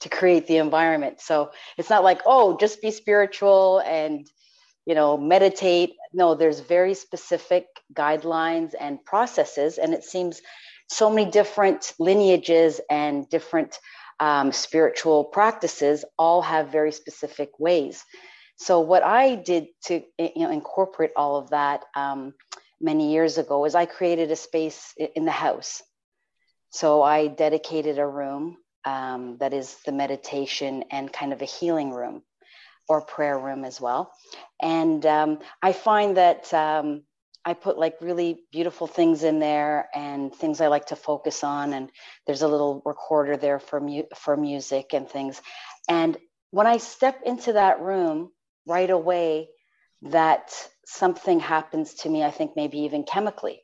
to 0.00 0.10
create 0.10 0.46
the 0.46 0.58
environment. 0.58 1.22
So 1.22 1.52
it's 1.78 1.88
not 1.88 2.04
like, 2.04 2.20
oh, 2.26 2.58
just 2.58 2.82
be 2.82 2.90
spiritual 2.90 3.78
and 3.78 4.28
you 4.86 4.94
know 4.94 5.16
meditate 5.16 5.94
no 6.12 6.34
there's 6.34 6.60
very 6.60 6.94
specific 6.94 7.66
guidelines 7.92 8.74
and 8.78 9.04
processes 9.04 9.78
and 9.78 9.94
it 9.94 10.04
seems 10.04 10.42
so 10.88 11.10
many 11.10 11.30
different 11.30 11.94
lineages 11.98 12.80
and 12.90 13.28
different 13.28 13.78
um, 14.20 14.52
spiritual 14.52 15.24
practices 15.24 16.04
all 16.18 16.42
have 16.42 16.68
very 16.68 16.92
specific 16.92 17.58
ways. 17.58 18.04
So 18.56 18.80
what 18.80 19.02
I 19.02 19.34
did 19.34 19.66
to 19.86 20.02
you 20.18 20.30
know 20.36 20.50
incorporate 20.50 21.10
all 21.16 21.36
of 21.36 21.50
that 21.50 21.84
um, 21.96 22.34
many 22.80 23.12
years 23.12 23.38
ago 23.38 23.64
is 23.64 23.74
I 23.74 23.86
created 23.86 24.30
a 24.30 24.36
space 24.36 24.94
in 24.96 25.24
the 25.24 25.32
house. 25.32 25.82
So 26.70 27.02
I 27.02 27.28
dedicated 27.28 27.98
a 27.98 28.06
room 28.06 28.56
um, 28.84 29.38
that 29.38 29.52
is 29.52 29.76
the 29.86 29.92
meditation 29.92 30.84
and 30.90 31.12
kind 31.12 31.32
of 31.32 31.42
a 31.42 31.46
healing 31.46 31.90
room 31.90 32.22
or 32.88 33.00
prayer 33.00 33.38
room 33.38 33.64
as 33.64 33.80
well. 33.80 34.12
And 34.60 35.04
um, 35.06 35.38
I 35.62 35.72
find 35.72 36.16
that 36.16 36.52
um, 36.52 37.02
I 37.44 37.54
put 37.54 37.78
like 37.78 37.96
really 38.00 38.40
beautiful 38.52 38.86
things 38.86 39.22
in 39.22 39.38
there 39.38 39.88
and 39.94 40.34
things 40.34 40.60
I 40.60 40.68
like 40.68 40.86
to 40.86 40.96
focus 40.96 41.44
on. 41.44 41.72
And 41.72 41.90
there's 42.26 42.42
a 42.42 42.48
little 42.48 42.82
recorder 42.84 43.36
there 43.36 43.58
for 43.58 43.80
mu- 43.80 44.08
for 44.16 44.36
music 44.36 44.94
and 44.94 45.08
things. 45.08 45.40
And 45.88 46.16
when 46.50 46.66
I 46.66 46.78
step 46.78 47.20
into 47.24 47.54
that 47.54 47.80
room 47.80 48.30
right 48.66 48.90
away, 48.90 49.48
that 50.02 50.52
something 50.86 51.40
happens 51.40 51.94
to 51.94 52.08
me. 52.08 52.22
I 52.22 52.30
think 52.30 52.52
maybe 52.56 52.80
even 52.80 53.04
chemically, 53.04 53.62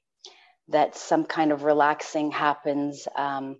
that 0.69 0.97
some 0.97 1.25
kind 1.25 1.53
of 1.53 1.65
relaxing 1.65 2.31
happens. 2.31 3.07
Um, 3.17 3.59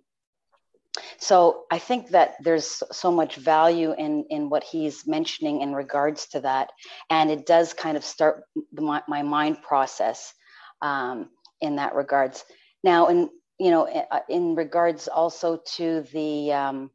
so 1.17 1.63
I 1.71 1.79
think 1.79 2.09
that 2.09 2.35
there's 2.41 2.83
so 2.91 3.11
much 3.11 3.35
value 3.35 3.93
in 3.97 4.25
in 4.29 4.49
what 4.49 4.63
he's 4.63 5.07
mentioning 5.07 5.61
in 5.61 5.73
regards 5.73 6.27
to 6.29 6.41
that, 6.41 6.71
and 7.09 7.31
it 7.31 7.45
does 7.45 7.73
kind 7.73 7.95
of 7.95 8.03
start 8.03 8.43
my, 8.73 9.01
my 9.07 9.21
mind 9.21 9.61
process 9.61 10.33
um, 10.81 11.29
in 11.61 11.77
that 11.77 11.95
regards. 11.95 12.43
Now, 12.83 13.07
in 13.07 13.29
you 13.57 13.69
know, 13.69 13.85
in, 13.85 14.03
uh, 14.11 14.19
in 14.27 14.55
regards 14.55 15.07
also 15.07 15.61
to 15.75 16.01
the 16.11 16.51
um, 16.51 16.91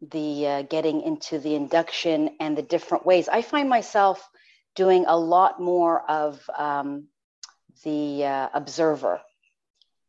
the 0.00 0.46
uh, 0.46 0.62
getting 0.62 1.02
into 1.02 1.38
the 1.38 1.54
induction 1.54 2.30
and 2.40 2.58
the 2.58 2.62
different 2.62 3.06
ways, 3.06 3.28
I 3.28 3.42
find 3.42 3.68
myself 3.68 4.28
doing 4.74 5.04
a 5.06 5.16
lot 5.16 5.60
more 5.60 6.10
of 6.10 6.40
um, 6.58 7.06
the 7.84 8.24
uh, 8.24 8.48
observer 8.52 9.20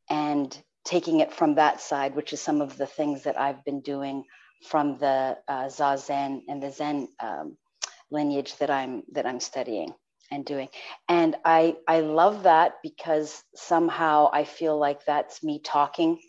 and 0.09 0.57
taking 0.87 1.19
it 1.19 1.33
from 1.33 1.55
that 1.55 1.81
side, 1.81 2.15
which 2.15 2.31
is 2.31 2.41
some 2.41 2.61
of 2.61 2.77
the 2.77 2.87
things 2.87 3.23
that 3.23 3.39
I've 3.39 3.63
been 3.65 3.81
doing 3.81 4.23
from 4.69 4.97
the 4.97 5.37
uh, 5.47 5.65
Zazen 5.65 6.41
and 6.47 6.63
the 6.63 6.71
Zen 6.71 7.09
um, 7.19 7.57
lineage 8.09 8.55
that 8.57 8.69
I'm 8.69 9.03
that 9.11 9.25
I'm 9.25 9.41
studying 9.41 9.93
and 10.31 10.45
doing. 10.45 10.69
And 11.09 11.35
I 11.43 11.75
I 11.87 11.99
love 11.99 12.43
that 12.43 12.75
because 12.81 13.43
somehow 13.53 14.29
I 14.31 14.45
feel 14.45 14.77
like 14.77 15.05
that's 15.05 15.43
me 15.43 15.59
talking 15.59 16.19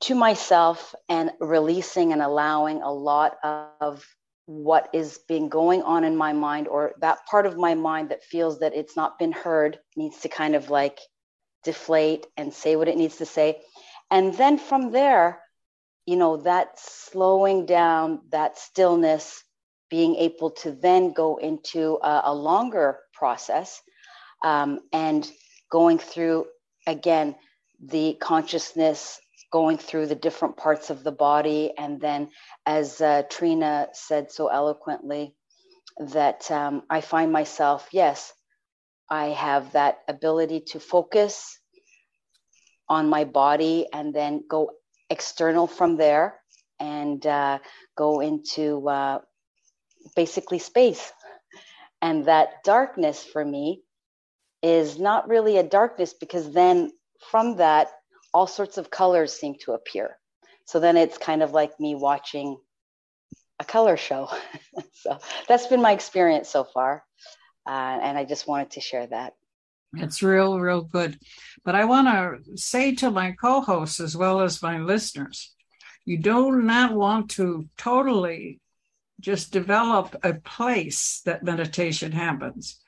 to 0.00 0.14
myself 0.14 0.94
and 1.08 1.30
releasing 1.38 2.12
and 2.12 2.22
allowing 2.22 2.82
a 2.82 2.92
lot 2.92 3.36
of 3.80 4.04
what 4.46 4.88
is 4.92 5.18
being 5.28 5.48
going 5.48 5.82
on 5.82 6.04
in 6.04 6.16
my 6.16 6.32
mind 6.32 6.68
or 6.68 6.92
that 7.00 7.24
part 7.30 7.46
of 7.46 7.56
my 7.56 7.74
mind 7.74 8.10
that 8.10 8.22
feels 8.22 8.58
that 8.60 8.74
it's 8.74 8.96
not 8.96 9.18
been 9.18 9.32
heard 9.32 9.78
needs 9.96 10.20
to 10.20 10.28
kind 10.28 10.54
of 10.54 10.68
like 10.68 10.98
deflate 11.64 12.26
and 12.36 12.52
say 12.52 12.76
what 12.76 12.88
it 12.88 12.96
needs 12.96 13.16
to 13.16 13.26
say. 13.26 13.60
And 14.10 14.34
then 14.34 14.58
from 14.58 14.92
there, 14.92 15.40
you 16.06 16.16
know, 16.16 16.36
that 16.38 16.78
slowing 16.78 17.66
down, 17.66 18.20
that 18.30 18.58
stillness, 18.58 19.42
being 19.90 20.16
able 20.16 20.50
to 20.50 20.72
then 20.72 21.12
go 21.12 21.36
into 21.36 21.98
a, 22.02 22.22
a 22.26 22.34
longer 22.34 22.98
process 23.12 23.80
um, 24.42 24.80
and 24.92 25.30
going 25.70 25.98
through, 25.98 26.46
again, 26.86 27.34
the 27.80 28.16
consciousness 28.20 29.20
going 29.50 29.78
through 29.78 30.06
the 30.06 30.14
different 30.14 30.56
parts 30.56 30.90
of 30.90 31.04
the 31.04 31.12
body. 31.12 31.72
And 31.78 32.00
then, 32.00 32.30
as 32.66 33.00
uh, 33.00 33.22
Tryna 33.30 33.88
said 33.94 34.30
so 34.30 34.48
eloquently, 34.48 35.34
that 35.98 36.50
um, 36.50 36.82
I 36.90 37.00
find 37.00 37.32
myself, 37.32 37.88
yes, 37.92 38.33
I 39.10 39.26
have 39.26 39.72
that 39.72 39.98
ability 40.08 40.60
to 40.68 40.80
focus 40.80 41.58
on 42.88 43.08
my 43.08 43.24
body 43.24 43.86
and 43.92 44.14
then 44.14 44.42
go 44.48 44.70
external 45.10 45.66
from 45.66 45.96
there 45.96 46.40
and 46.80 47.24
uh, 47.26 47.58
go 47.96 48.20
into 48.20 48.88
uh, 48.88 49.18
basically 50.16 50.58
space. 50.58 51.12
And 52.02 52.26
that 52.26 52.62
darkness 52.64 53.22
for 53.22 53.44
me 53.44 53.82
is 54.62 54.98
not 54.98 55.28
really 55.28 55.58
a 55.58 55.62
darkness 55.62 56.14
because 56.14 56.52
then 56.52 56.90
from 57.30 57.56
that, 57.56 57.88
all 58.32 58.46
sorts 58.46 58.78
of 58.78 58.90
colors 58.90 59.32
seem 59.32 59.54
to 59.60 59.72
appear. 59.72 60.18
So 60.66 60.80
then 60.80 60.96
it's 60.96 61.18
kind 61.18 61.42
of 61.42 61.52
like 61.52 61.78
me 61.78 61.94
watching 61.94 62.58
a 63.60 63.64
color 63.64 63.96
show. 63.96 64.28
so 64.92 65.18
that's 65.48 65.66
been 65.66 65.80
my 65.80 65.92
experience 65.92 66.48
so 66.48 66.64
far. 66.64 67.04
Uh, 67.66 67.98
and 68.02 68.18
I 68.18 68.24
just 68.24 68.46
wanted 68.46 68.72
to 68.72 68.80
share 68.80 69.06
that. 69.06 69.34
It's 69.96 70.22
real, 70.22 70.58
real 70.58 70.82
good. 70.82 71.18
But 71.64 71.76
I 71.76 71.84
want 71.84 72.08
to 72.08 72.56
say 72.56 72.94
to 72.96 73.10
my 73.10 73.32
co 73.32 73.60
hosts 73.60 74.00
as 74.00 74.16
well 74.16 74.40
as 74.40 74.62
my 74.62 74.78
listeners 74.78 75.54
you 76.04 76.18
do 76.18 76.52
not 76.52 76.92
want 76.92 77.30
to 77.30 77.68
totally 77.76 78.60
just 79.20 79.52
develop 79.52 80.16
a 80.22 80.34
place 80.34 81.22
that 81.24 81.42
meditation 81.42 82.12
happens. 82.12 82.80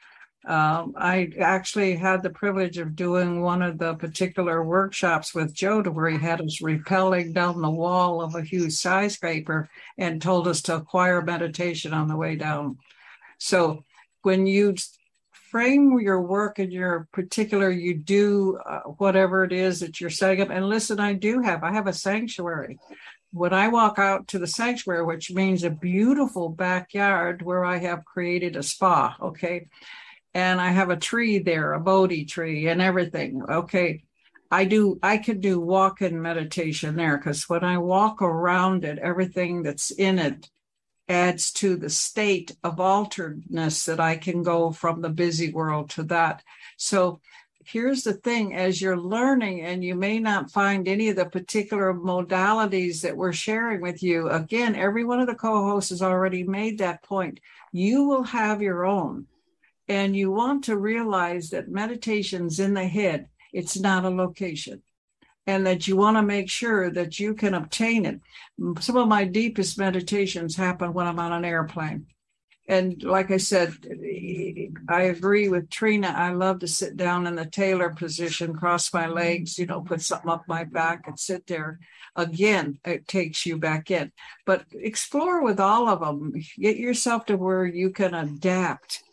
Um, 0.46 0.94
I 0.96 1.32
actually 1.40 1.96
had 1.96 2.22
the 2.22 2.30
privilege 2.30 2.78
of 2.78 2.94
doing 2.94 3.40
one 3.40 3.62
of 3.62 3.78
the 3.78 3.94
particular 3.94 4.62
workshops 4.62 5.34
with 5.34 5.54
Joe 5.54 5.82
to 5.82 5.90
where 5.90 6.08
he 6.08 6.18
had 6.18 6.40
us 6.40 6.60
rappelling 6.62 7.34
down 7.34 7.60
the 7.60 7.70
wall 7.70 8.22
of 8.22 8.34
a 8.34 8.42
huge 8.42 8.72
skyscraper 8.72 9.68
and 9.98 10.22
told 10.22 10.46
us 10.46 10.62
to 10.62 10.76
acquire 10.76 11.20
meditation 11.22 11.92
on 11.92 12.06
the 12.06 12.16
way 12.16 12.36
down. 12.36 12.78
So 13.38 13.84
when 14.26 14.44
you 14.44 14.74
frame 15.30 16.00
your 16.00 16.20
work 16.20 16.58
and 16.58 16.72
your 16.72 17.06
particular, 17.12 17.70
you 17.70 17.94
do 17.94 18.58
uh, 18.68 18.80
whatever 18.98 19.44
it 19.44 19.52
is 19.52 19.78
that 19.78 20.00
you're 20.00 20.10
setting 20.10 20.42
up. 20.42 20.50
And 20.50 20.68
listen, 20.68 20.98
I 20.98 21.12
do 21.12 21.42
have, 21.42 21.62
I 21.62 21.72
have 21.72 21.86
a 21.86 21.92
sanctuary 21.92 22.76
when 23.30 23.52
I 23.52 23.68
walk 23.68 24.00
out 24.00 24.26
to 24.28 24.40
the 24.40 24.48
sanctuary, 24.48 25.04
which 25.04 25.30
means 25.30 25.62
a 25.62 25.70
beautiful 25.70 26.48
backyard 26.48 27.42
where 27.42 27.64
I 27.64 27.78
have 27.78 28.04
created 28.04 28.56
a 28.56 28.64
spa, 28.64 29.16
okay, 29.22 29.68
and 30.34 30.60
I 30.60 30.70
have 30.70 30.90
a 30.90 30.96
tree 30.96 31.38
there, 31.38 31.72
a 31.74 31.80
Bodhi 31.80 32.24
tree, 32.24 32.66
and 32.66 32.82
everything. 32.82 33.42
Okay. 33.48 34.02
I 34.50 34.64
do, 34.64 34.98
I 35.04 35.18
could 35.18 35.40
do 35.40 35.60
walk 35.60 36.02
in 36.02 36.20
meditation 36.20 36.96
there 36.96 37.16
because 37.16 37.48
when 37.48 37.62
I 37.62 37.78
walk 37.78 38.22
around 38.22 38.84
it, 38.84 38.98
everything 38.98 39.62
that's 39.62 39.92
in 39.92 40.18
it 40.18 40.50
adds 41.08 41.52
to 41.52 41.76
the 41.76 41.90
state 41.90 42.56
of 42.64 42.76
alteredness 42.76 43.84
that 43.86 44.00
I 44.00 44.16
can 44.16 44.42
go 44.42 44.72
from 44.72 45.00
the 45.00 45.10
busy 45.10 45.52
world 45.52 45.90
to 45.90 46.02
that. 46.04 46.42
So 46.76 47.20
here's 47.64 48.02
the 48.02 48.14
thing 48.14 48.54
as 48.54 48.80
you're 48.80 48.96
learning 48.96 49.62
and 49.62 49.84
you 49.84 49.94
may 49.94 50.18
not 50.18 50.50
find 50.50 50.86
any 50.86 51.08
of 51.08 51.16
the 51.16 51.26
particular 51.26 51.92
modalities 51.94 53.02
that 53.02 53.16
we're 53.16 53.32
sharing 53.32 53.80
with 53.80 54.04
you 54.04 54.28
again 54.28 54.76
every 54.76 55.02
one 55.02 55.18
of 55.18 55.26
the 55.26 55.34
co-hosts 55.34 55.90
has 55.90 56.00
already 56.00 56.44
made 56.44 56.78
that 56.78 57.02
point 57.02 57.40
you 57.72 58.04
will 58.04 58.22
have 58.22 58.62
your 58.62 58.86
own 58.86 59.26
and 59.88 60.16
you 60.16 60.30
want 60.30 60.64
to 60.64 60.76
realize 60.76 61.50
that 61.50 61.68
meditation's 61.68 62.58
in 62.58 62.74
the 62.74 62.86
head, 62.86 63.28
it's 63.52 63.78
not 63.78 64.04
a 64.04 64.10
location. 64.10 64.82
And 65.46 65.66
that 65.66 65.87
you 65.87 65.96
want 65.96 66.16
to 66.16 66.22
make 66.22 66.50
sure 66.50 66.90
that 66.90 67.20
you 67.20 67.35
can 67.35 67.54
obtain 67.54 68.04
it. 68.04 68.20
Some 68.80 68.96
of 68.96 69.06
my 69.06 69.24
deepest 69.24 69.78
meditations 69.78 70.56
happen 70.56 70.92
when 70.92 71.06
I'm 71.06 71.20
on 71.20 71.32
an 71.32 71.44
airplane. 71.44 72.06
And 72.68 73.00
like 73.04 73.30
I 73.30 73.37
said, 73.37 73.74
I 74.88 75.02
agree 75.02 75.48
with 75.48 75.70
Tryna. 75.70 76.12
I 76.12 76.32
love 76.32 76.59
to 76.61 76.68
sit 76.68 76.96
down 76.96 77.28
in 77.28 77.37
the 77.37 77.46
tailor 77.46 77.90
position, 77.90 78.54
cross 78.54 78.92
my 78.92 79.06
legs, 79.06 79.56
you 79.56 79.66
know, 79.66 79.82
put 79.82 80.02
something 80.02 80.30
up 80.30 80.44
my 80.48 80.64
back 80.64 81.06
and 81.06 81.18
sit 81.18 81.46
there. 81.46 81.78
Again, 82.16 82.80
it 82.85 83.06
takes 83.06 83.46
you 83.46 83.56
back 83.56 83.90
in. 83.92 84.11
But 84.46 84.64
explore 84.72 85.44
with 85.44 85.61
all 85.61 85.88
of 85.88 86.00
them. 86.00 86.32
Get 86.59 86.76
yourself 86.76 87.26
to 87.26 87.37
where 87.37 87.66
you 87.66 87.90
can 87.90 88.14
adapt 88.14 89.04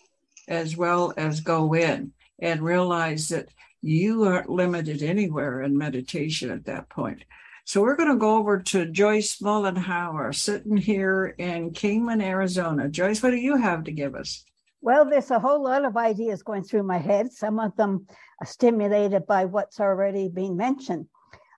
as 0.48 0.76
well 0.76 1.13
as 1.15 1.41
go 1.41 1.76
in 1.76 2.13
and 2.39 2.62
realize 2.62 3.30
that 3.30 3.50
you 3.84 4.24
aren't 4.24 4.50
limited 4.50 5.04
anywhere 5.04 5.62
in 5.62 5.78
meditation 5.78 6.50
at 6.50 6.65
that 6.65 6.89
point. 6.89 7.24
So 7.65 7.82
we're 7.82 7.98
going 7.98 8.10
to 8.10 8.17
go 8.17 8.38
over 8.38 8.60
to 8.60 8.86
Joyce 8.86 9.39
Mollenhauer 9.39 10.34
sitting 10.34 10.78
here 10.78 11.36
in 11.38 11.72
Kingman, 11.72 12.22
Arizona. 12.22 12.89
Joyce, 12.89 13.22
what 13.22 13.32
do 13.32 13.38
you 13.38 13.58
have 13.58 13.84
to 13.84 13.91
give 13.91 14.15
us? 14.15 14.46
Well, 14.82 15.10
there's 15.10 15.32
a 15.32 15.39
whole 15.39 15.63
lot 15.63 15.86
of 15.86 15.96
ideas 15.96 16.43
going 16.43 16.63
through 16.63 16.84
my 16.84 16.98
head. 16.98 17.32
Some 17.32 17.60
of 17.60 17.76
them 17.76 18.08
are 18.41 18.48
stimulated 18.48 19.28
by 19.28 19.46
what's 19.46 19.80
already 19.80 20.30
been 20.30 20.58
mentioned. 20.58 21.08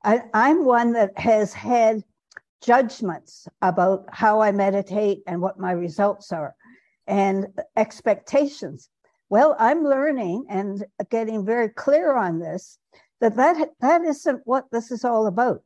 I, 0.03 0.21
I'm 0.33 0.65
one 0.65 0.93
that 0.93 1.17
has 1.17 1.53
had 1.53 2.03
judgments 2.63 3.47
about 3.61 4.05
how 4.11 4.41
I 4.41 4.51
meditate 4.51 5.21
and 5.27 5.41
what 5.41 5.59
my 5.59 5.71
results 5.71 6.31
are 6.31 6.55
and 7.07 7.47
expectations. 7.75 8.89
Well, 9.29 9.55
I'm 9.59 9.83
learning 9.83 10.45
and 10.49 10.85
getting 11.09 11.45
very 11.45 11.69
clear 11.69 12.15
on 12.15 12.39
this 12.39 12.77
that 13.21 13.35
that, 13.35 13.69
that 13.79 14.01
isn't 14.03 14.41
what 14.45 14.65
this 14.71 14.91
is 14.91 15.03
all 15.03 15.27
about. 15.27 15.63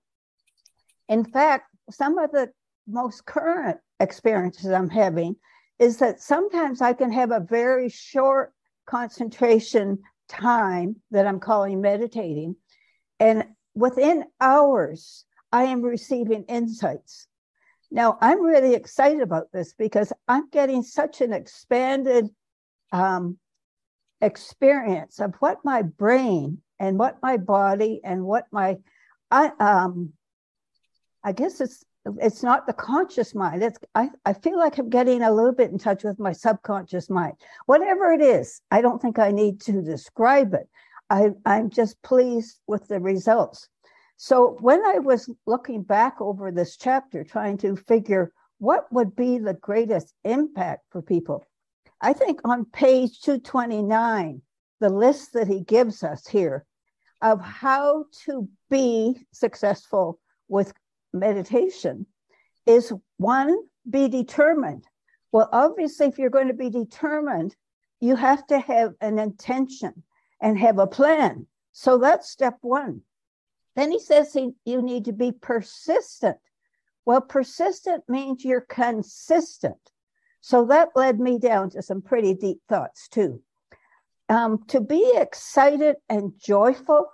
In 1.07 1.25
fact, 1.25 1.65
some 1.89 2.17
of 2.17 2.31
the 2.31 2.51
most 2.87 3.25
current 3.25 3.77
experiences 3.99 4.71
I'm 4.71 4.89
having 4.89 5.35
is 5.77 5.97
that 5.97 6.21
sometimes 6.21 6.81
I 6.81 6.93
can 6.93 7.11
have 7.11 7.31
a 7.31 7.39
very 7.39 7.89
short 7.89 8.53
concentration 8.85 9.99
time 10.27 10.97
that 11.11 11.25
I'm 11.25 11.39
calling 11.39 11.81
meditating. 11.81 12.55
And 13.19 13.45
within 13.75 14.25
hours, 14.39 15.25
I 15.51 15.63
am 15.63 15.81
receiving 15.81 16.43
insights 16.43 17.27
now, 17.91 18.17
I'm 18.21 18.41
really 18.41 18.75
excited 18.75 19.21
about 19.21 19.51
this 19.51 19.73
because 19.73 20.13
I'm 20.27 20.47
getting 20.49 20.83
such 20.83 21.21
an 21.21 21.33
expanded 21.33 22.29
um, 22.91 23.37
experience 24.21 25.19
of 25.19 25.35
what 25.39 25.63
my 25.63 25.81
brain 25.81 26.59
and 26.79 26.97
what 26.97 27.17
my 27.21 27.37
body 27.37 28.01
and 28.03 28.23
what 28.23 28.45
my 28.51 28.77
I 29.31 29.51
um 29.59 30.13
I 31.23 31.31
guess 31.31 31.61
it's 31.61 31.85
it's 32.21 32.43
not 32.43 32.65
the 32.65 32.73
conscious 32.73 33.35
mind. 33.35 33.61
It's 33.61 33.77
I, 33.93 34.09
I 34.25 34.33
feel 34.33 34.57
like 34.57 34.77
I'm 34.77 34.89
getting 34.89 35.21
a 35.21 35.31
little 35.31 35.51
bit 35.51 35.71
in 35.71 35.77
touch 35.77 36.03
with 36.03 36.19
my 36.19 36.31
subconscious 36.31 37.09
mind. 37.09 37.33
Whatever 37.65 38.11
it 38.11 38.21
is, 38.21 38.61
I 38.71 38.81
don't 38.81 39.01
think 39.01 39.19
I 39.19 39.31
need 39.31 39.61
to 39.61 39.81
describe 39.81 40.53
it. 40.53 40.67
I, 41.09 41.31
I'm 41.45 41.69
just 41.69 42.01
pleased 42.01 42.59
with 42.67 42.87
the 42.87 42.99
results. 42.99 43.67
So 44.17 44.57
when 44.61 44.85
I 44.85 44.99
was 44.99 45.29
looking 45.45 45.81
back 45.83 46.19
over 46.19 46.51
this 46.51 46.77
chapter, 46.77 47.23
trying 47.23 47.57
to 47.59 47.75
figure 47.75 48.31
what 48.59 48.91
would 48.91 49.15
be 49.15 49.37
the 49.37 49.53
greatest 49.53 50.13
impact 50.23 50.83
for 50.91 51.01
people, 51.01 51.45
I 52.01 52.13
think 52.13 52.39
on 52.45 52.65
page 52.65 53.21
229, 53.21 54.41
the 54.79 54.89
list 54.89 55.33
that 55.33 55.47
he 55.47 55.61
gives 55.61 56.03
us 56.03 56.27
here 56.27 56.65
of 57.21 57.41
how 57.41 58.05
to 58.25 58.47
be 58.69 59.25
successful 59.33 60.19
with 60.47 60.73
meditation 61.13 62.05
is 62.65 62.93
one, 63.17 63.57
be 63.89 64.07
determined. 64.07 64.85
Well, 65.31 65.49
obviously, 65.51 66.07
if 66.07 66.17
you're 66.17 66.29
going 66.29 66.47
to 66.47 66.53
be 66.53 66.69
determined, 66.69 67.55
you 67.99 68.15
have 68.15 68.47
to 68.47 68.59
have 68.59 68.93
an 69.01 69.19
intention 69.19 70.03
and 70.41 70.57
have 70.57 70.79
a 70.79 70.87
plan. 70.87 71.47
So 71.73 71.97
that's 71.97 72.29
step 72.29 72.57
one. 72.61 73.01
Then 73.75 73.91
he 73.91 73.99
says 73.99 74.33
he, 74.33 74.51
you 74.65 74.81
need 74.81 75.05
to 75.05 75.13
be 75.13 75.31
persistent. 75.31 76.37
Well, 77.05 77.21
persistent 77.21 78.03
means 78.07 78.45
you're 78.45 78.61
consistent. 78.61 79.77
So 80.41 80.65
that 80.65 80.89
led 80.95 81.19
me 81.19 81.37
down 81.37 81.69
to 81.71 81.81
some 81.81 82.01
pretty 82.01 82.33
deep 82.33 82.59
thoughts 82.67 83.07
too. 83.07 83.41
Um, 84.29 84.63
to 84.67 84.79
be 84.79 85.13
excited 85.15 85.97
and 86.07 86.33
joyful 86.39 87.07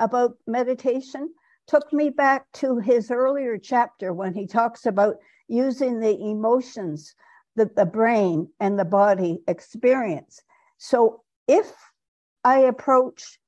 about 0.00 0.36
meditation 0.46 1.32
took 1.66 1.92
me 1.92 2.10
back 2.10 2.46
to 2.54 2.78
his 2.78 3.10
earlier 3.10 3.58
chapter 3.58 4.12
when 4.12 4.34
he 4.34 4.46
talks 4.46 4.86
about 4.86 5.16
using 5.48 6.00
the 6.00 6.20
emotions 6.20 7.14
that 7.56 7.74
the 7.76 7.86
brain 7.86 8.48
and 8.60 8.78
the 8.78 8.84
body 8.84 9.40
experience. 9.48 10.42
So 10.78 11.22
if 11.48 11.72
I 12.44 12.60
approach 12.60 13.38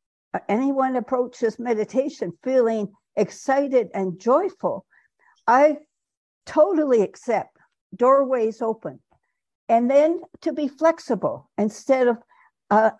anyone 0.48 0.96
approaches 0.96 1.58
meditation 1.58 2.32
feeling 2.42 2.92
excited 3.16 3.88
and 3.94 4.18
joyful, 4.18 4.86
I 5.46 5.78
totally 6.46 7.02
accept 7.02 7.56
doorways 7.94 8.62
open. 8.62 9.00
And 9.68 9.90
then 9.90 10.22
to 10.42 10.52
be 10.52 10.68
flexible 10.68 11.50
instead 11.58 12.08
of 12.08 12.18
uh, 12.70 12.90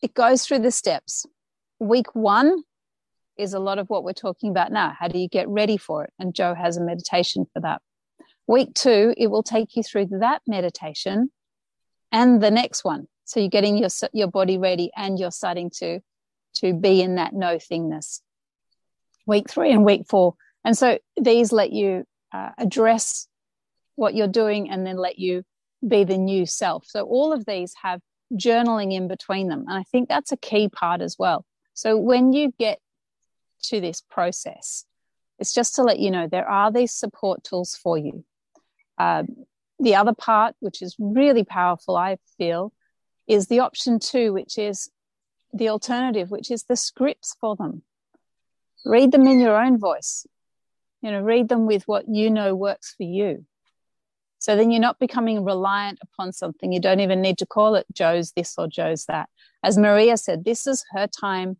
it 0.01 0.13
goes 0.13 0.45
through 0.45 0.59
the 0.59 0.71
steps. 0.71 1.25
Week 1.79 2.13
one 2.13 2.63
is 3.37 3.53
a 3.53 3.59
lot 3.59 3.79
of 3.79 3.89
what 3.89 4.03
we're 4.03 4.13
talking 4.13 4.49
about 4.49 4.71
now. 4.71 4.93
How 4.97 5.07
do 5.07 5.17
you 5.17 5.27
get 5.27 5.47
ready 5.47 5.77
for 5.77 6.03
it? 6.03 6.13
And 6.19 6.35
Joe 6.35 6.53
has 6.53 6.77
a 6.77 6.83
meditation 6.83 7.45
for 7.53 7.61
that. 7.61 7.81
Week 8.47 8.73
two, 8.73 9.13
it 9.17 9.27
will 9.27 9.43
take 9.43 9.75
you 9.75 9.83
through 9.83 10.07
that 10.19 10.41
meditation 10.45 11.31
and 12.11 12.41
the 12.41 12.51
next 12.51 12.83
one. 12.83 13.07
So 13.25 13.39
you're 13.39 13.49
getting 13.49 13.77
your 13.77 13.89
your 14.11 14.27
body 14.27 14.57
ready 14.57 14.91
and 14.95 15.17
you're 15.17 15.31
starting 15.31 15.71
to 15.77 16.01
to 16.55 16.73
be 16.73 17.01
in 17.01 17.15
that 17.15 17.33
no 17.33 17.55
thingness. 17.55 18.21
Week 19.25 19.49
three 19.49 19.71
and 19.71 19.85
week 19.85 20.03
four. 20.07 20.35
And 20.65 20.77
so 20.77 20.99
these 21.19 21.51
let 21.51 21.71
you 21.71 22.05
uh, 22.33 22.49
address 22.57 23.27
what 23.95 24.15
you're 24.15 24.27
doing 24.27 24.69
and 24.69 24.85
then 24.85 24.97
let 24.97 25.19
you 25.19 25.43
be 25.87 26.03
the 26.03 26.17
new 26.17 26.45
self. 26.45 26.85
So 26.87 27.03
all 27.03 27.31
of 27.31 27.45
these 27.45 27.73
have 27.81 28.01
journaling 28.33 28.93
in 28.93 29.07
between 29.07 29.47
them. 29.47 29.65
And 29.67 29.77
I 29.77 29.83
think 29.83 30.09
that's 30.09 30.31
a 30.31 30.37
key 30.37 30.69
part 30.69 31.01
as 31.01 31.17
well. 31.19 31.45
So 31.73 31.97
when 31.97 32.33
you 32.33 32.53
get 32.57 32.79
to 33.63 33.79
this 33.79 34.01
process, 34.01 34.85
it's 35.39 35.53
just 35.53 35.75
to 35.75 35.83
let 35.83 35.99
you 35.99 36.11
know 36.11 36.27
there 36.27 36.49
are 36.49 36.71
these 36.71 36.93
support 36.93 37.43
tools 37.43 37.75
for 37.75 37.97
you. 37.97 38.23
Um, 38.97 39.27
the 39.79 39.95
other 39.95 40.13
part, 40.13 40.55
which 40.59 40.81
is 40.81 40.95
really 40.99 41.43
powerful, 41.43 41.97
I 41.97 42.17
feel, 42.37 42.71
is 43.27 43.47
the 43.47 43.59
option 43.59 43.99
two, 43.99 44.33
which 44.33 44.57
is 44.57 44.89
the 45.53 45.69
alternative, 45.69 46.31
which 46.31 46.51
is 46.51 46.63
the 46.63 46.75
scripts 46.75 47.35
for 47.39 47.55
them. 47.55 47.83
Read 48.85 49.11
them 49.11 49.27
in 49.27 49.39
your 49.39 49.61
own 49.61 49.79
voice 49.79 50.25
you 51.03 51.11
know 51.11 51.21
read 51.21 51.49
them 51.49 51.67
with 51.67 51.83
what 51.83 52.05
you 52.07 52.31
know 52.31 52.55
works 52.55 52.95
for 52.95 53.03
you. 53.03 53.45
So 54.39 54.55
then 54.55 54.71
you're 54.71 54.81
not 54.81 54.99
becoming 54.99 55.45
reliant 55.45 55.99
upon 56.01 56.33
something. 56.33 56.73
You 56.73 56.79
don't 56.79 56.99
even 56.99 57.21
need 57.21 57.37
to 57.37 57.45
call 57.45 57.75
it 57.75 57.85
joe's 57.93 58.31
this 58.31 58.55
or 58.57 58.67
joe's 58.67 59.05
that. 59.05 59.29
As 59.61 59.77
maria 59.77 60.17
said 60.17 60.45
this 60.45 60.65
is 60.65 60.85
her 60.91 61.05
time 61.07 61.57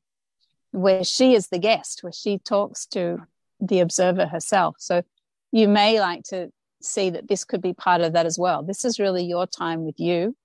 where 0.71 1.03
she 1.03 1.35
is 1.35 1.49
the 1.49 1.59
guest 1.59 2.01
where 2.01 2.13
she 2.13 2.39
talks 2.39 2.87
to 2.87 3.19
the 3.59 3.81
observer 3.81 4.25
herself. 4.25 4.77
So 4.79 5.03
you 5.51 5.67
may 5.67 5.99
like 5.99 6.23
to 6.29 6.49
see 6.81 7.09
that 7.11 7.27
this 7.27 7.43
could 7.43 7.61
be 7.61 7.73
part 7.73 8.01
of 8.01 8.13
that 8.13 8.25
as 8.25 8.39
well. 8.39 8.63
This 8.63 8.83
is 8.83 8.99
really 8.99 9.23
your 9.23 9.45
time 9.45 9.85
with 9.85 9.99
you 9.99 10.35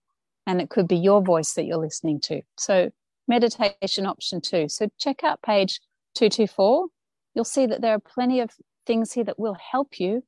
and 0.47 0.61
it 0.61 0.71
could 0.71 0.89
be 0.89 0.97
your 0.97 1.23
voice 1.23 1.55
that 1.55 1.65
you're 1.65 1.79
listening 1.79 2.21
to. 2.23 2.43
So 2.59 2.91
meditation 3.29 4.07
option 4.07 4.41
two. 4.41 4.69
So 4.69 4.89
check 4.99 5.23
out 5.23 5.41
page 5.43 5.81
224 6.17 6.89
you'll 7.39 7.45
see 7.45 7.67
that 7.67 7.81
there 7.81 7.95
are 7.95 8.01
plenty 8.01 8.41
of 8.41 8.51
things 8.89 9.13
here 9.13 9.23
that 9.23 9.39
will 9.39 9.55
help 9.55 10.01
you. 10.01 10.25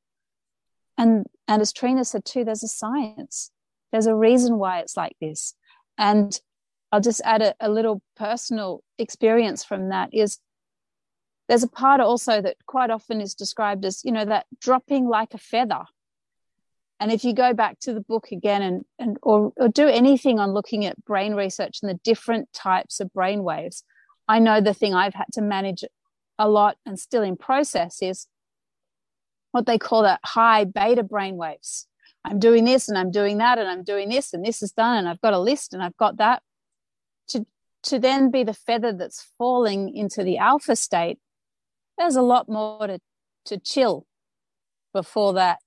And 0.97 1.27
and 1.49 1.61
as 1.61 1.73
Tryna 1.73 2.07
said 2.07 2.25
too, 2.25 2.45
there's 2.45 2.63
a 2.63 2.69
science. 2.69 3.51
There's 3.91 4.07
a 4.07 4.15
reason 4.15 4.59
why 4.59 4.79
it's 4.79 4.97
like 4.97 5.17
this. 5.21 5.55
And 5.99 6.41
I'll 6.93 7.01
just 7.01 7.23
add 7.25 7.43
a, 7.43 7.55
a 7.59 7.69
little 7.69 8.03
personal 8.17 8.85
experience 8.99 9.65
from 9.65 9.89
that 9.89 10.11
is 10.13 10.39
there's 11.49 11.65
a 11.65 11.69
part 11.69 12.01
also 12.01 12.41
that 12.41 12.57
quite 12.67 12.91
often 12.91 13.21
is 13.21 13.35
described 13.35 13.85
as, 13.85 14.05
you 14.05 14.13
know, 14.13 14.25
that 14.25 14.47
dropping 14.61 15.09
like 15.09 15.35
a 15.35 15.39
feather. 15.39 15.85
And 17.01 17.11
if 17.11 17.25
you 17.25 17.33
go 17.35 17.55
back 17.55 17.81
to 17.81 17.95
the 17.95 18.03
book 18.03 18.31
again 18.31 18.63
and, 18.63 18.85
and 18.99 19.17
or, 19.23 19.53
or 19.57 19.69
do 19.69 19.89
anything 19.89 20.39
on 20.39 20.53
looking 20.53 20.85
at 20.85 21.05
brain 21.05 21.35
research 21.35 21.79
and 21.83 21.91
the 21.91 22.01
different 22.05 22.53
types 22.53 23.01
of 23.01 23.13
brain 23.13 23.43
waves, 23.43 23.83
I 24.29 24.39
know 24.39 24.61
the 24.61 24.75
thing 24.75 24.95
I've 24.95 25.15
had 25.15 25.27
to 25.33 25.43
manage 25.43 25.83
a 26.39 26.49
lot 26.49 26.77
and 26.87 26.99
still 26.99 27.23
in 27.23 27.37
process 27.37 28.01
is 28.01 28.29
what 29.53 29.67
they 29.67 29.79
call 29.79 30.03
that 30.03 30.21
high 30.25 30.65
beta 30.65 31.03
brain 31.03 31.37
waves. 31.37 31.87
I'm 32.25 32.39
doing 32.39 32.65
this 32.65 32.89
and 32.89 32.99
I'm 32.99 33.11
doing 33.11 33.39
that 33.39 33.59
and 33.59 33.69
I'm 33.69 33.83
doing 33.83 34.09
this 34.09 34.33
and 34.35 34.45
this 34.45 34.63
is 34.63 34.73
done 34.73 34.99
and 34.99 35.09
I've 35.09 35.21
got 35.21 35.33
a 35.33 35.39
list 35.39 35.73
and 35.73 35.83
I've 35.83 35.97
got 35.97 36.19
that. 36.19 36.43
To, 37.29 37.47
to 37.85 37.99
then 37.99 38.31
be 38.31 38.45
the 38.45 38.55
feather 38.55 38.93
that's 38.93 39.31
falling 39.39 39.95
into 39.95 40.23
the 40.23 40.39
alpha 40.39 40.77
state, 40.77 41.19
there's 41.97 42.17
a 42.17 42.23
lot 42.23 42.49
more 42.49 42.87
to, 42.87 43.01
to 43.47 43.59
chill 43.59 44.07
before 44.93 45.35
that 45.35 45.59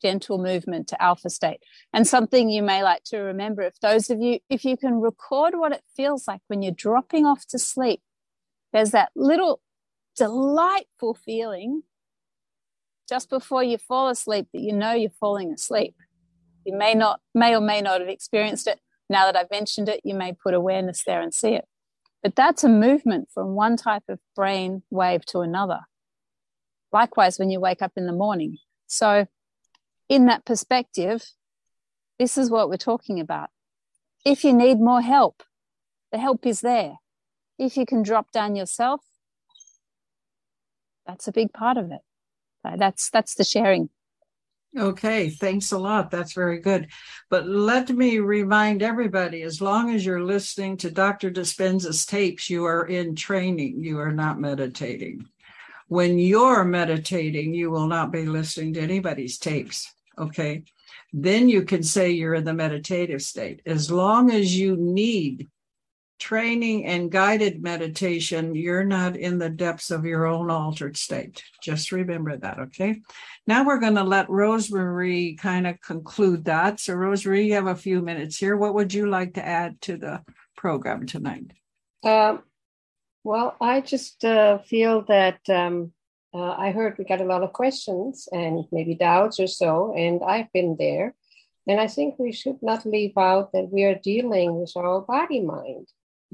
gentle 0.00 0.38
movement 0.38 0.88
to 0.88 1.02
alpha 1.02 1.30
state. 1.30 1.60
And 1.92 2.06
something 2.06 2.48
you 2.48 2.62
may 2.62 2.82
like 2.82 3.02
to 3.04 3.18
remember 3.18 3.62
if 3.62 3.80
those 3.80 4.10
of 4.10 4.20
you, 4.20 4.38
if 4.48 4.64
you 4.64 4.76
can 4.76 5.00
record 5.00 5.54
what 5.56 5.72
it 5.72 5.82
feels 5.96 6.28
like 6.28 6.40
when 6.46 6.62
you're 6.62 6.72
dropping 6.72 7.26
off 7.26 7.46
to 7.48 7.58
sleep, 7.58 8.00
there's 8.72 8.92
that 8.92 9.10
little 9.16 9.60
delightful 10.16 11.14
feeling 11.14 11.82
just 13.08 13.30
before 13.30 13.62
you 13.62 13.78
fall 13.78 14.08
asleep 14.08 14.48
that 14.52 14.60
you 14.60 14.72
know 14.72 14.92
you're 14.92 15.10
falling 15.10 15.52
asleep. 15.52 15.94
You 16.64 16.76
may 16.76 16.94
not, 16.94 17.20
may 17.34 17.54
or 17.56 17.60
may 17.60 17.80
not 17.80 18.00
have 18.00 18.08
experienced 18.10 18.66
it. 18.66 18.80
Now 19.08 19.24
that 19.24 19.36
I've 19.36 19.50
mentioned 19.50 19.88
it, 19.88 20.00
you 20.04 20.14
may 20.14 20.34
put 20.34 20.52
awareness 20.52 21.02
there 21.04 21.22
and 21.22 21.32
see 21.32 21.54
it. 21.54 21.64
But 22.22 22.36
that's 22.36 22.64
a 22.64 22.68
movement 22.68 23.28
from 23.32 23.54
one 23.54 23.76
type 23.76 24.02
of 24.08 24.18
brain 24.36 24.82
wave 24.90 25.24
to 25.26 25.40
another. 25.40 25.80
Likewise, 26.92 27.38
when 27.38 27.50
you 27.50 27.60
wake 27.60 27.80
up 27.80 27.92
in 27.96 28.06
the 28.06 28.12
morning. 28.12 28.58
So, 28.86 29.26
in 30.08 30.26
that 30.26 30.44
perspective, 30.44 31.24
this 32.18 32.36
is 32.36 32.50
what 32.50 32.68
we're 32.68 32.76
talking 32.76 33.20
about. 33.20 33.50
If 34.24 34.42
you 34.42 34.52
need 34.52 34.80
more 34.80 35.02
help, 35.02 35.42
the 36.12 36.18
help 36.18 36.44
is 36.46 36.60
there. 36.60 36.96
If 37.58 37.76
you 37.76 37.86
can 37.86 38.02
drop 38.02 38.32
down 38.32 38.56
yourself, 38.56 39.00
that's 41.06 41.28
a 41.28 41.32
big 41.32 41.52
part 41.52 41.76
of 41.76 41.90
it 41.90 42.00
Uh, 42.64 42.76
that's 42.76 43.10
that's 43.10 43.34
the 43.34 43.44
sharing. 43.44 43.88
Okay 44.76 45.30
thanks 45.30 45.72
a 45.72 45.78
lot. 45.78 46.10
That's 46.10 46.32
very 46.32 46.60
good. 46.60 46.88
But 47.30 47.48
let 47.48 47.88
me 47.90 48.18
remind 48.18 48.82
everybody 48.82 49.42
as 49.42 49.60
long 49.60 49.94
as 49.94 50.04
you're 50.04 50.22
listening 50.22 50.76
to 50.78 50.90
dr 50.90 51.30
dispenza's 51.30 52.04
tapes 52.04 52.50
you 52.50 52.64
are 52.64 52.86
in 52.86 53.14
training. 53.14 53.82
You 53.82 53.98
are 53.98 54.12
not 54.12 54.40
meditating. 54.40 55.26
When 55.88 56.18
you're 56.18 56.64
meditating 56.64 57.54
you 57.54 57.70
will 57.70 57.86
not 57.86 58.12
be 58.12 58.26
listening 58.26 58.74
to 58.74 58.80
anybody's 58.80 59.38
tapes 59.38 59.94
okay? 60.18 60.64
Then 61.12 61.48
you 61.48 61.62
can 61.62 61.82
say 61.82 62.10
you're 62.10 62.34
in 62.34 62.44
the 62.44 62.54
meditative 62.54 63.22
state. 63.22 63.62
As 63.64 63.90
long 63.90 64.30
as 64.30 64.58
you 64.58 64.76
need 64.76 65.48
training 66.18 66.86
and 66.86 67.10
guided 67.10 67.62
meditation, 67.62 68.54
you're 68.54 68.84
not 68.84 69.16
in 69.16 69.38
the 69.38 69.50
depths 69.50 69.90
of 69.90 70.04
your 70.04 70.26
own 70.26 70.50
altered 70.50 70.96
state. 70.96 71.42
Just 71.62 71.92
remember 71.92 72.36
that, 72.36 72.58
okay? 72.58 73.00
Now 73.46 73.64
we're 73.64 73.80
going 73.80 73.94
to 73.94 74.04
let 74.04 74.28
Rosemarie 74.28 75.38
kind 75.38 75.66
of 75.66 75.80
conclude 75.80 76.44
that. 76.46 76.80
So, 76.80 76.94
Rosemarie, 76.94 77.46
you 77.46 77.54
have 77.54 77.66
a 77.66 77.74
few 77.74 78.02
minutes 78.02 78.36
here. 78.36 78.56
What 78.56 78.74
would 78.74 78.92
you 78.92 79.08
like 79.08 79.34
to 79.34 79.46
add 79.46 79.80
to 79.82 79.96
the 79.96 80.22
program 80.56 81.06
tonight? 81.06 81.52
Um, 82.02 82.42
well, 83.24 83.56
I 83.60 83.80
just 83.80 84.24
uh, 84.24 84.58
feel 84.58 85.04
that 85.08 85.40
um, 85.48 85.92
uh, 86.34 86.52
I 86.52 86.72
heard 86.72 86.96
we 86.98 87.04
got 87.04 87.20
a 87.20 87.24
lot 87.24 87.42
of 87.42 87.52
questions 87.52 88.28
and 88.32 88.64
maybe 88.70 88.94
doubts 88.94 89.40
or 89.40 89.46
so, 89.46 89.94
and 89.96 90.22
I've 90.22 90.52
been 90.52 90.76
there 90.78 91.14
And 91.68 91.78
I 91.78 91.86
think 91.86 92.18
we 92.18 92.32
should 92.32 92.62
not 92.62 92.86
leave 92.86 93.16
out 93.18 93.52
that 93.52 93.70
we 93.70 93.84
are 93.84 93.94
dealing 93.94 94.58
with 94.58 94.72
our 94.74 95.02
body 95.02 95.42
mind. 95.42 95.86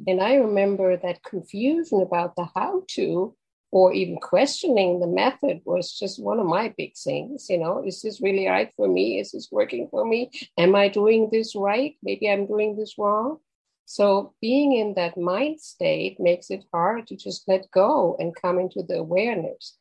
And 0.06 0.20
I 0.20 0.34
remember 0.34 0.96
that 0.96 1.22
confusion 1.22 2.02
about 2.02 2.36
the 2.36 2.48
how 2.54 2.82
to 2.90 3.34
or 3.70 3.92
even 3.92 4.16
questioning 4.18 5.00
the 5.00 5.06
method 5.06 5.60
was 5.64 5.98
just 5.98 6.22
one 6.22 6.38
of 6.38 6.46
my 6.46 6.72
big 6.78 6.94
things. 6.96 7.48
You 7.50 7.58
know, 7.58 7.82
is 7.84 8.02
this 8.02 8.20
really 8.20 8.46
right 8.46 8.70
for 8.76 8.86
me? 8.86 9.18
Is 9.18 9.32
this 9.32 9.48
working 9.50 9.88
for 9.90 10.04
me? 10.04 10.30
Am 10.56 10.76
I 10.76 10.88
doing 10.88 11.28
this 11.32 11.56
right? 11.56 11.96
Maybe 12.00 12.30
I'm 12.30 12.46
doing 12.46 12.76
this 12.76 12.94
wrong. 12.98 13.38
So 13.84 14.32
being 14.40 14.76
in 14.76 14.94
that 14.94 15.18
mind 15.18 15.60
state 15.60 16.20
makes 16.20 16.50
it 16.50 16.64
hard 16.72 17.08
to 17.08 17.16
just 17.16 17.48
let 17.48 17.70
go 17.72 18.16
and 18.18 18.34
come 18.34 18.60
into 18.60 18.82
the 18.82 18.98
awareness. 18.98 19.76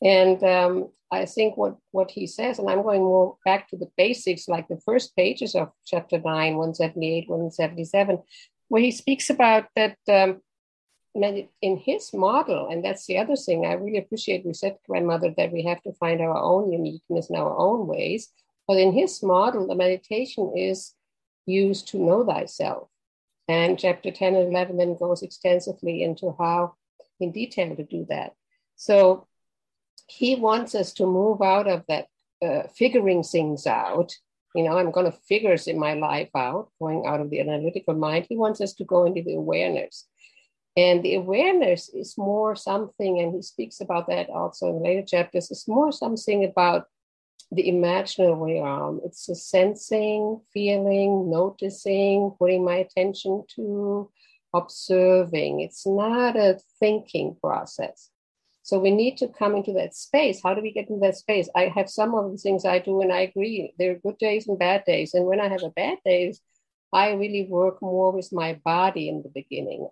And 0.00 0.42
um, 0.44 0.90
I 1.10 1.24
think 1.24 1.56
what, 1.56 1.76
what 1.90 2.10
he 2.10 2.26
says, 2.26 2.58
and 2.58 2.70
I'm 2.70 2.82
going 2.82 3.02
more 3.02 3.36
back 3.44 3.68
to 3.70 3.76
the 3.76 3.90
basics, 3.96 4.48
like 4.48 4.68
the 4.68 4.80
first 4.84 5.16
pages 5.16 5.54
of 5.54 5.70
chapter 5.84 6.18
9, 6.18 6.24
178, 6.24 7.28
177, 7.28 8.22
where 8.68 8.82
he 8.82 8.90
speaks 8.90 9.30
about 9.30 9.66
that 9.76 9.96
um, 10.08 10.40
in 11.14 11.76
his 11.76 12.12
model, 12.12 12.68
and 12.68 12.84
that's 12.84 13.06
the 13.06 13.18
other 13.18 13.36
thing 13.36 13.64
I 13.64 13.74
really 13.74 13.98
appreciate. 13.98 14.44
We 14.44 14.54
said, 14.54 14.76
grandmother, 14.88 15.32
that 15.36 15.52
we 15.52 15.62
have 15.64 15.82
to 15.82 15.92
find 15.92 16.20
our 16.20 16.36
own 16.36 16.72
uniqueness 16.72 17.30
in 17.30 17.36
our 17.36 17.56
own 17.56 17.86
ways. 17.86 18.28
But 18.66 18.78
in 18.78 18.92
his 18.92 19.22
model, 19.22 19.66
the 19.66 19.74
meditation 19.74 20.52
is 20.56 20.94
used 21.46 21.88
to 21.88 21.98
know 21.98 22.24
thyself. 22.24 22.88
And 23.46 23.78
chapter 23.78 24.10
10 24.10 24.34
and 24.34 24.48
11 24.48 24.78
then 24.78 24.96
goes 24.96 25.22
extensively 25.22 26.02
into 26.02 26.34
how, 26.38 26.74
in 27.20 27.30
detail, 27.30 27.76
to 27.76 27.84
do 27.84 28.06
that. 28.08 28.32
So 28.76 29.26
he 30.06 30.34
wants 30.34 30.74
us 30.74 30.92
to 30.94 31.06
move 31.06 31.42
out 31.42 31.68
of 31.68 31.84
that 31.88 32.06
uh, 32.44 32.64
figuring 32.74 33.22
things 33.22 33.66
out. 33.66 34.14
You 34.54 34.62
know, 34.64 34.78
I'm 34.78 34.92
going 34.92 35.10
to 35.10 35.18
figure 35.28 35.56
in 35.66 35.78
my 35.78 35.94
life 35.94 36.30
out, 36.34 36.70
going 36.80 37.06
out 37.06 37.20
of 37.20 37.30
the 37.30 37.40
analytical 37.40 37.94
mind. 37.94 38.26
He 38.28 38.36
wants 38.36 38.60
us 38.60 38.72
to 38.74 38.84
go 38.84 39.04
into 39.04 39.22
the 39.22 39.34
awareness. 39.34 40.06
And 40.76 41.02
the 41.02 41.14
awareness 41.14 41.88
is 41.88 42.18
more 42.18 42.56
something, 42.56 43.20
and 43.20 43.34
he 43.34 43.42
speaks 43.42 43.80
about 43.80 44.08
that 44.08 44.28
also 44.30 44.68
in 44.68 44.82
later 44.82 45.06
chapters, 45.06 45.50
it's 45.50 45.68
more 45.68 45.92
something 45.92 46.44
about 46.44 46.86
the 47.52 47.68
imaginary 47.68 48.60
realm. 48.60 49.00
It's 49.04 49.28
a 49.28 49.34
sensing, 49.34 50.40
feeling, 50.52 51.30
noticing, 51.30 52.34
putting 52.38 52.64
my 52.64 52.76
attention 52.76 53.44
to, 53.54 54.10
observing. 54.52 55.60
It's 55.60 55.86
not 55.86 56.36
a 56.36 56.58
thinking 56.80 57.36
process. 57.40 58.10
So 58.64 58.78
we 58.78 58.90
need 58.90 59.18
to 59.18 59.28
come 59.28 59.54
into 59.54 59.74
that 59.74 59.94
space. 59.94 60.40
How 60.42 60.54
do 60.54 60.62
we 60.62 60.72
get 60.72 60.88
into 60.88 61.00
that 61.02 61.18
space? 61.18 61.50
I 61.54 61.68
have 61.74 61.90
some 61.90 62.14
of 62.14 62.32
the 62.32 62.38
things 62.38 62.64
I 62.64 62.78
do, 62.78 63.02
and 63.02 63.12
I 63.12 63.20
agree. 63.20 63.74
There 63.78 63.92
are 63.92 63.96
good 63.96 64.16
days 64.16 64.48
and 64.48 64.58
bad 64.58 64.84
days. 64.86 65.12
And 65.12 65.26
when 65.26 65.38
I 65.38 65.48
have 65.48 65.62
a 65.62 65.68
bad 65.68 65.98
days, 66.02 66.40
I 66.90 67.10
really 67.12 67.46
work 67.50 67.82
more 67.82 68.10
with 68.10 68.32
my 68.32 68.54
body 68.64 69.10
in 69.10 69.22
the 69.22 69.28
beginning. 69.28 69.86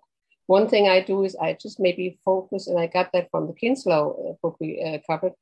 One 0.47 0.67
thing 0.67 0.87
I 0.87 1.01
do 1.01 1.23
is 1.23 1.35
I 1.35 1.53
just 1.53 1.79
maybe 1.79 2.17
focus, 2.25 2.65
and 2.65 2.79
I 2.79 2.87
got 2.87 3.11
that 3.13 3.29
from 3.29 3.45
the 3.45 3.53
Kinslow 3.53 4.31
uh, 4.31 4.33
book 4.41 4.57
we 4.59 4.81
uh, 4.81 4.97
covered. 5.05 5.33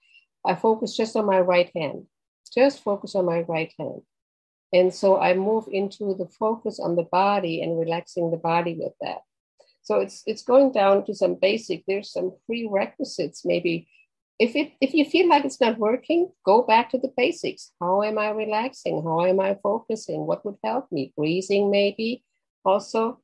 I 0.45 0.55
focus 0.55 0.97
just 0.97 1.15
on 1.15 1.25
my 1.25 1.39
right 1.39 1.71
hand, 1.73 2.07
just 2.53 2.83
focus 2.83 3.15
on 3.15 3.25
my 3.25 3.41
right 3.47 3.71
hand. 3.79 4.01
And 4.73 4.93
so 4.93 5.17
I 5.21 5.35
move 5.35 5.69
into 5.71 6.15
the 6.15 6.27
focus 6.27 6.81
on 6.81 6.97
the 6.97 7.03
body 7.03 7.61
and 7.61 7.79
relaxing 7.79 8.29
the 8.29 8.37
body 8.37 8.75
with 8.77 8.93
that. 8.99 9.19
So 9.83 9.99
it's 9.99 10.23
it's 10.25 10.43
going 10.43 10.71
down 10.71 11.05
to 11.05 11.15
some 11.15 11.35
basic. 11.35 11.83
There's 11.87 12.11
some 12.11 12.33
prerequisites. 12.45 13.43
Maybe 13.45 13.87
if 14.39 14.55
it 14.55 14.73
if 14.81 14.93
you 14.93 15.05
feel 15.05 15.29
like 15.29 15.45
it's 15.45 15.61
not 15.61 15.77
working, 15.77 16.31
go 16.45 16.63
back 16.63 16.89
to 16.91 16.97
the 16.97 17.11
basics. 17.15 17.71
How 17.79 18.03
am 18.03 18.17
I 18.17 18.29
relaxing? 18.29 19.03
How 19.03 19.25
am 19.25 19.39
I 19.39 19.57
focusing? 19.61 20.25
What 20.25 20.45
would 20.45 20.57
help 20.63 20.91
me? 20.91 21.13
Breathing 21.15 21.71
maybe 21.71 22.23
also. 22.65 23.19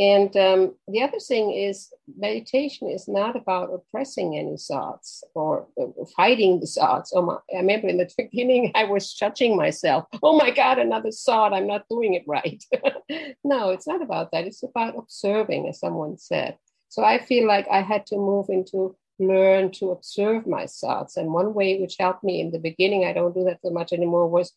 And 0.00 0.34
um, 0.34 0.74
the 0.88 1.02
other 1.02 1.18
thing 1.18 1.52
is, 1.52 1.92
meditation 2.16 2.88
is 2.88 3.06
not 3.06 3.36
about 3.36 3.68
oppressing 3.70 4.34
any 4.34 4.56
thoughts 4.56 5.22
or 5.34 5.66
uh, 5.78 5.88
fighting 6.16 6.58
the 6.58 6.66
thoughts. 6.66 7.12
Oh 7.14 7.20
my, 7.20 7.36
I 7.54 7.58
remember 7.58 7.88
in 7.88 7.98
the 7.98 8.10
beginning, 8.16 8.72
I 8.74 8.84
was 8.84 9.12
judging 9.12 9.58
myself. 9.58 10.06
Oh 10.22 10.38
my 10.38 10.52
God, 10.52 10.78
another 10.78 11.10
thought, 11.10 11.52
I'm 11.52 11.66
not 11.66 11.84
doing 11.90 12.14
it 12.14 12.24
right. 12.26 12.64
no, 13.44 13.70
it's 13.70 13.86
not 13.86 14.00
about 14.00 14.32
that. 14.32 14.46
It's 14.46 14.62
about 14.62 14.96
observing, 14.96 15.68
as 15.68 15.80
someone 15.80 16.16
said. 16.16 16.56
So 16.88 17.04
I 17.04 17.18
feel 17.18 17.46
like 17.46 17.68
I 17.70 17.82
had 17.82 18.06
to 18.06 18.16
move 18.16 18.46
into 18.48 18.96
learn 19.18 19.70
to 19.70 19.90
observe 19.90 20.46
my 20.46 20.66
thoughts. 20.66 21.18
And 21.18 21.30
one 21.30 21.52
way 21.52 21.78
which 21.78 21.96
helped 22.00 22.24
me 22.24 22.40
in 22.40 22.52
the 22.52 22.58
beginning, 22.58 23.04
I 23.04 23.12
don't 23.12 23.34
do 23.34 23.44
that 23.44 23.60
so 23.62 23.68
much 23.68 23.92
anymore, 23.92 24.26
was 24.28 24.54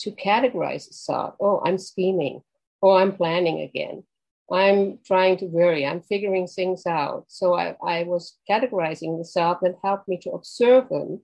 to 0.00 0.10
categorize 0.10 0.90
a 0.90 0.92
thought. 0.92 1.36
Oh, 1.40 1.62
I'm 1.64 1.78
scheming. 1.78 2.42
Oh, 2.82 2.90
I'm 2.90 3.16
planning 3.16 3.62
again 3.62 4.04
I'm 4.50 4.98
trying 5.04 5.38
to 5.38 5.46
worry, 5.46 5.84
I'm 5.84 6.00
figuring 6.02 6.46
things 6.46 6.86
out. 6.86 7.24
So 7.28 7.54
I, 7.54 7.76
I 7.84 8.04
was 8.04 8.38
categorizing 8.48 9.18
the 9.18 9.24
thought 9.24 9.60
that 9.62 9.76
helped 9.82 10.08
me 10.08 10.18
to 10.18 10.30
observe 10.30 10.88
them. 10.88 11.20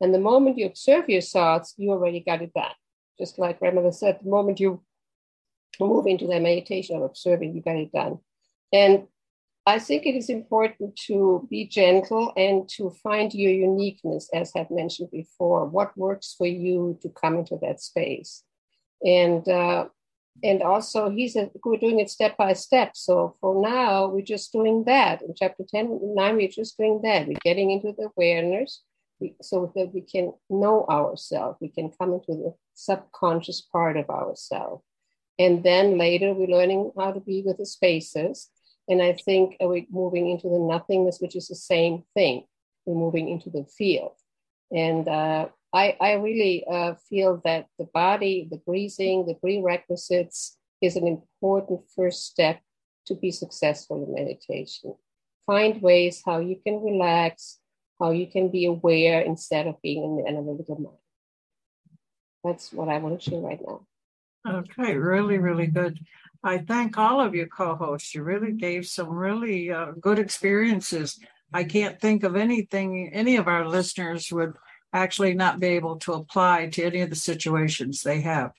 And 0.00 0.14
the 0.14 0.18
moment 0.18 0.58
you 0.58 0.66
observe 0.66 1.08
your 1.08 1.20
thoughts, 1.20 1.74
you 1.76 1.90
already 1.90 2.20
got 2.20 2.42
it 2.42 2.54
done. 2.54 2.72
Just 3.18 3.38
like 3.38 3.58
grandmother 3.58 3.92
said, 3.92 4.18
the 4.22 4.30
moment 4.30 4.58
you 4.58 4.82
move 5.78 6.06
into 6.06 6.26
that 6.28 6.42
meditation 6.42 6.96
of 6.96 7.02
observing, 7.02 7.54
you 7.54 7.62
got 7.62 7.76
it 7.76 7.92
done. 7.92 8.18
And 8.72 9.06
I 9.64 9.78
think 9.78 10.06
it 10.06 10.16
is 10.16 10.28
important 10.28 10.96
to 11.06 11.46
be 11.48 11.66
gentle 11.66 12.32
and 12.36 12.68
to 12.70 12.90
find 13.02 13.32
your 13.32 13.52
uniqueness, 13.52 14.28
as 14.34 14.52
I've 14.56 14.70
mentioned 14.70 15.10
before. 15.12 15.66
What 15.66 15.96
works 15.96 16.34
for 16.36 16.46
you 16.46 16.98
to 17.02 17.08
come 17.10 17.36
into 17.36 17.58
that 17.62 17.80
space? 17.80 18.42
And 19.04 19.46
uh, 19.48 19.86
and 20.42 20.62
also 20.62 21.10
he's 21.10 21.36
a, 21.36 21.50
we're 21.64 21.76
doing 21.76 22.00
it 22.00 22.10
step 22.10 22.36
by 22.36 22.52
step. 22.52 22.96
So 22.96 23.36
for 23.40 23.60
now 23.62 24.08
we're 24.08 24.24
just 24.24 24.52
doing 24.52 24.84
that. 24.84 25.22
In 25.22 25.34
chapter 25.36 25.64
10 25.68 26.14
9 26.14 26.36
we're 26.36 26.48
just 26.48 26.76
doing 26.76 27.00
that. 27.02 27.28
We're 27.28 27.36
getting 27.44 27.70
into 27.70 27.92
the 27.96 28.10
awareness 28.16 28.82
so 29.40 29.72
that 29.76 29.94
we 29.94 30.00
can 30.00 30.32
know 30.50 30.84
ourselves. 30.88 31.58
We 31.60 31.68
can 31.68 31.90
come 31.90 32.14
into 32.14 32.32
the 32.32 32.54
subconscious 32.74 33.60
part 33.60 33.96
of 33.96 34.10
ourselves. 34.10 34.82
And 35.38 35.62
then 35.62 35.98
later 35.98 36.34
we're 36.34 36.48
learning 36.48 36.92
how 36.98 37.12
to 37.12 37.20
be 37.20 37.42
with 37.44 37.58
the 37.58 37.66
spaces. 37.66 38.48
And 38.88 39.00
i 39.00 39.12
think 39.12 39.56
we're 39.60 39.86
moving 39.90 40.28
into 40.28 40.48
the 40.48 40.58
nothingness 40.58 41.20
which 41.20 41.36
is 41.36 41.48
the 41.48 41.54
same 41.54 42.04
thing. 42.14 42.44
We're 42.84 42.98
moving 42.98 43.28
into 43.28 43.48
the 43.50 43.64
field. 43.64 44.16
And 44.72 45.06
uh, 45.06 45.48
I, 45.72 45.96
I 46.00 46.12
really 46.14 46.64
uh, 46.70 46.94
feel 47.08 47.40
that 47.44 47.66
the 47.78 47.88
body, 47.94 48.48
the 48.50 48.58
breathing, 48.58 49.26
the 49.26 49.34
prerequisites 49.34 50.58
is 50.82 50.96
an 50.96 51.06
important 51.06 51.80
first 51.96 52.26
step 52.26 52.60
to 53.06 53.14
be 53.14 53.30
successful 53.30 54.04
in 54.04 54.14
meditation. 54.14 54.94
Find 55.46 55.80
ways 55.80 56.22
how 56.24 56.38
you 56.38 56.56
can 56.64 56.82
relax, 56.82 57.58
how 57.98 58.10
you 58.10 58.26
can 58.26 58.50
be 58.50 58.66
aware 58.66 59.20
instead 59.22 59.66
of 59.66 59.80
being 59.82 60.04
in 60.04 60.16
the 60.16 60.28
analytical 60.28 60.76
mind. 60.76 60.96
That's 62.44 62.72
what 62.72 62.88
I 62.88 62.98
want 62.98 63.20
to 63.20 63.30
share 63.30 63.40
right 63.40 63.60
now. 63.66 63.86
Okay, 64.48 64.96
really, 64.96 65.38
really 65.38 65.68
good. 65.68 66.00
I 66.44 66.58
thank 66.58 66.98
all 66.98 67.20
of 67.20 67.34
you 67.34 67.46
co 67.46 67.76
hosts. 67.76 68.14
You 68.14 68.24
really 68.24 68.52
gave 68.52 68.86
some 68.86 69.10
really 69.10 69.70
uh, 69.70 69.92
good 70.00 70.18
experiences. 70.18 71.20
I 71.52 71.64
can't 71.64 72.00
think 72.00 72.24
of 72.24 72.34
anything 72.34 73.10
any 73.12 73.36
of 73.36 73.46
our 73.46 73.68
listeners 73.68 74.32
would 74.32 74.54
actually 74.92 75.34
not 75.34 75.60
be 75.60 75.68
able 75.68 75.96
to 76.00 76.12
apply 76.12 76.68
to 76.68 76.84
any 76.84 77.00
of 77.00 77.10
the 77.10 77.16
situations 77.16 78.02
they 78.02 78.20
have. 78.20 78.52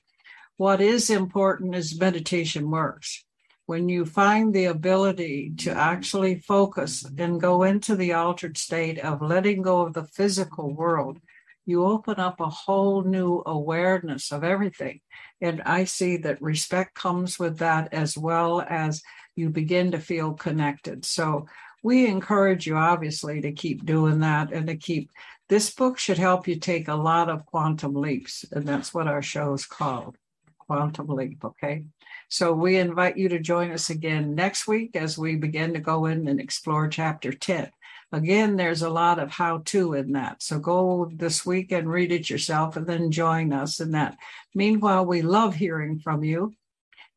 What 0.56 0.80
is 0.80 1.10
important 1.10 1.74
is 1.74 1.98
meditation 1.98 2.70
works. 2.70 3.24
When 3.66 3.88
you 3.88 4.04
find 4.04 4.52
the 4.52 4.66
ability 4.66 5.54
to 5.58 5.70
actually 5.70 6.38
focus 6.40 7.04
and 7.18 7.40
go 7.40 7.62
into 7.62 7.96
the 7.96 8.12
altered 8.12 8.58
state 8.58 8.98
of 8.98 9.22
letting 9.22 9.62
go 9.62 9.80
of 9.80 9.94
the 9.94 10.04
physical 10.04 10.72
world, 10.74 11.18
you 11.66 11.84
open 11.84 12.20
up 12.20 12.40
a 12.40 12.48
whole 12.48 13.02
new 13.02 13.42
awareness 13.46 14.32
of 14.32 14.44
everything. 14.44 15.00
And 15.40 15.62
I 15.62 15.84
see 15.84 16.18
that 16.18 16.42
respect 16.42 16.94
comes 16.94 17.38
with 17.38 17.58
that 17.58 17.92
as 17.92 18.18
well 18.18 18.60
as 18.68 19.02
you 19.34 19.48
begin 19.48 19.90
to 19.92 19.98
feel 19.98 20.34
connected. 20.34 21.04
So 21.04 21.46
we 21.82 22.06
encourage 22.06 22.66
you, 22.66 22.76
obviously, 22.76 23.40
to 23.42 23.52
keep 23.52 23.84
doing 23.84 24.20
that 24.20 24.52
and 24.52 24.66
to 24.66 24.76
keep 24.76 25.10
this 25.48 25.74
book 25.74 25.98
should 25.98 26.18
help 26.18 26.48
you 26.48 26.56
take 26.56 26.88
a 26.88 26.94
lot 26.94 27.28
of 27.28 27.46
quantum 27.46 27.94
leaps, 27.94 28.44
and 28.50 28.66
that's 28.66 28.94
what 28.94 29.06
our 29.06 29.22
show 29.22 29.52
is 29.52 29.66
called 29.66 30.16
Quantum 30.58 31.08
Leap. 31.08 31.44
Okay. 31.44 31.84
So 32.28 32.52
we 32.52 32.76
invite 32.76 33.16
you 33.16 33.28
to 33.28 33.38
join 33.38 33.70
us 33.70 33.90
again 33.90 34.34
next 34.34 34.66
week 34.66 34.96
as 34.96 35.18
we 35.18 35.36
begin 35.36 35.74
to 35.74 35.80
go 35.80 36.06
in 36.06 36.26
and 36.26 36.40
explore 36.40 36.88
chapter 36.88 37.32
10. 37.32 37.70
Again, 38.12 38.56
there's 38.56 38.82
a 38.82 38.90
lot 38.90 39.18
of 39.18 39.30
how 39.30 39.58
to 39.66 39.94
in 39.94 40.12
that. 40.12 40.42
So 40.42 40.58
go 40.58 41.10
this 41.12 41.44
week 41.44 41.72
and 41.72 41.90
read 41.90 42.12
it 42.12 42.30
yourself 42.30 42.76
and 42.76 42.86
then 42.86 43.10
join 43.10 43.52
us 43.52 43.80
in 43.80 43.90
that. 43.90 44.16
Meanwhile, 44.54 45.04
we 45.04 45.22
love 45.22 45.56
hearing 45.56 45.98
from 45.98 46.24
you 46.24 46.54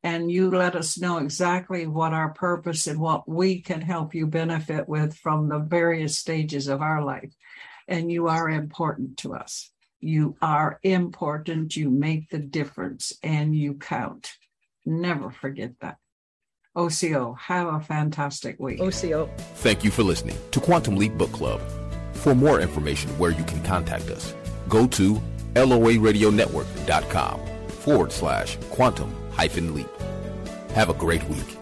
and 0.03 0.31
you 0.31 0.49
let 0.49 0.75
us 0.75 0.97
know 0.97 1.17
exactly 1.17 1.87
what 1.87 2.13
our 2.13 2.29
purpose 2.29 2.87
and 2.87 2.99
what 2.99 3.27
we 3.29 3.61
can 3.61 3.81
help 3.81 4.15
you 4.15 4.27
benefit 4.27 4.87
with 4.89 5.15
from 5.15 5.49
the 5.49 5.59
various 5.59 6.17
stages 6.17 6.67
of 6.67 6.81
our 6.81 7.03
life 7.03 7.33
and 7.87 8.11
you 8.11 8.27
are 8.27 8.49
important 8.49 9.17
to 9.17 9.33
us. 9.33 9.71
You 9.99 10.35
are 10.41 10.79
important. 10.83 11.75
You 11.75 11.89
make 11.89 12.29
the 12.29 12.39
difference 12.39 13.13
and 13.23 13.55
you 13.55 13.75
count. 13.75 14.33
Never 14.85 15.31
forget 15.31 15.73
that. 15.81 15.97
OCO, 16.75 17.33
have 17.33 17.67
a 17.67 17.79
fantastic 17.79 18.59
week. 18.59 18.79
OCO. 18.79 19.27
Thank 19.55 19.83
you 19.83 19.89
for 19.89 20.03
listening 20.03 20.37
to 20.51 20.59
Quantum 20.59 20.95
Leap 20.95 21.17
Book 21.17 21.31
Club. 21.31 21.59
For 22.13 22.35
more 22.35 22.59
information 22.59 23.09
where 23.17 23.31
you 23.31 23.43
can 23.45 23.63
contact 23.63 24.09
us, 24.09 24.35
go 24.69 24.85
to 24.87 25.21
loaradionetwork.com 25.55 27.39
forward 27.69 28.11
slash 28.11 28.57
quantum 28.69 29.11
hyphen 29.31 29.73
leap. 29.73 29.89
Have 30.73 30.89
a 30.89 30.93
great 30.93 31.23
week. 31.23 31.56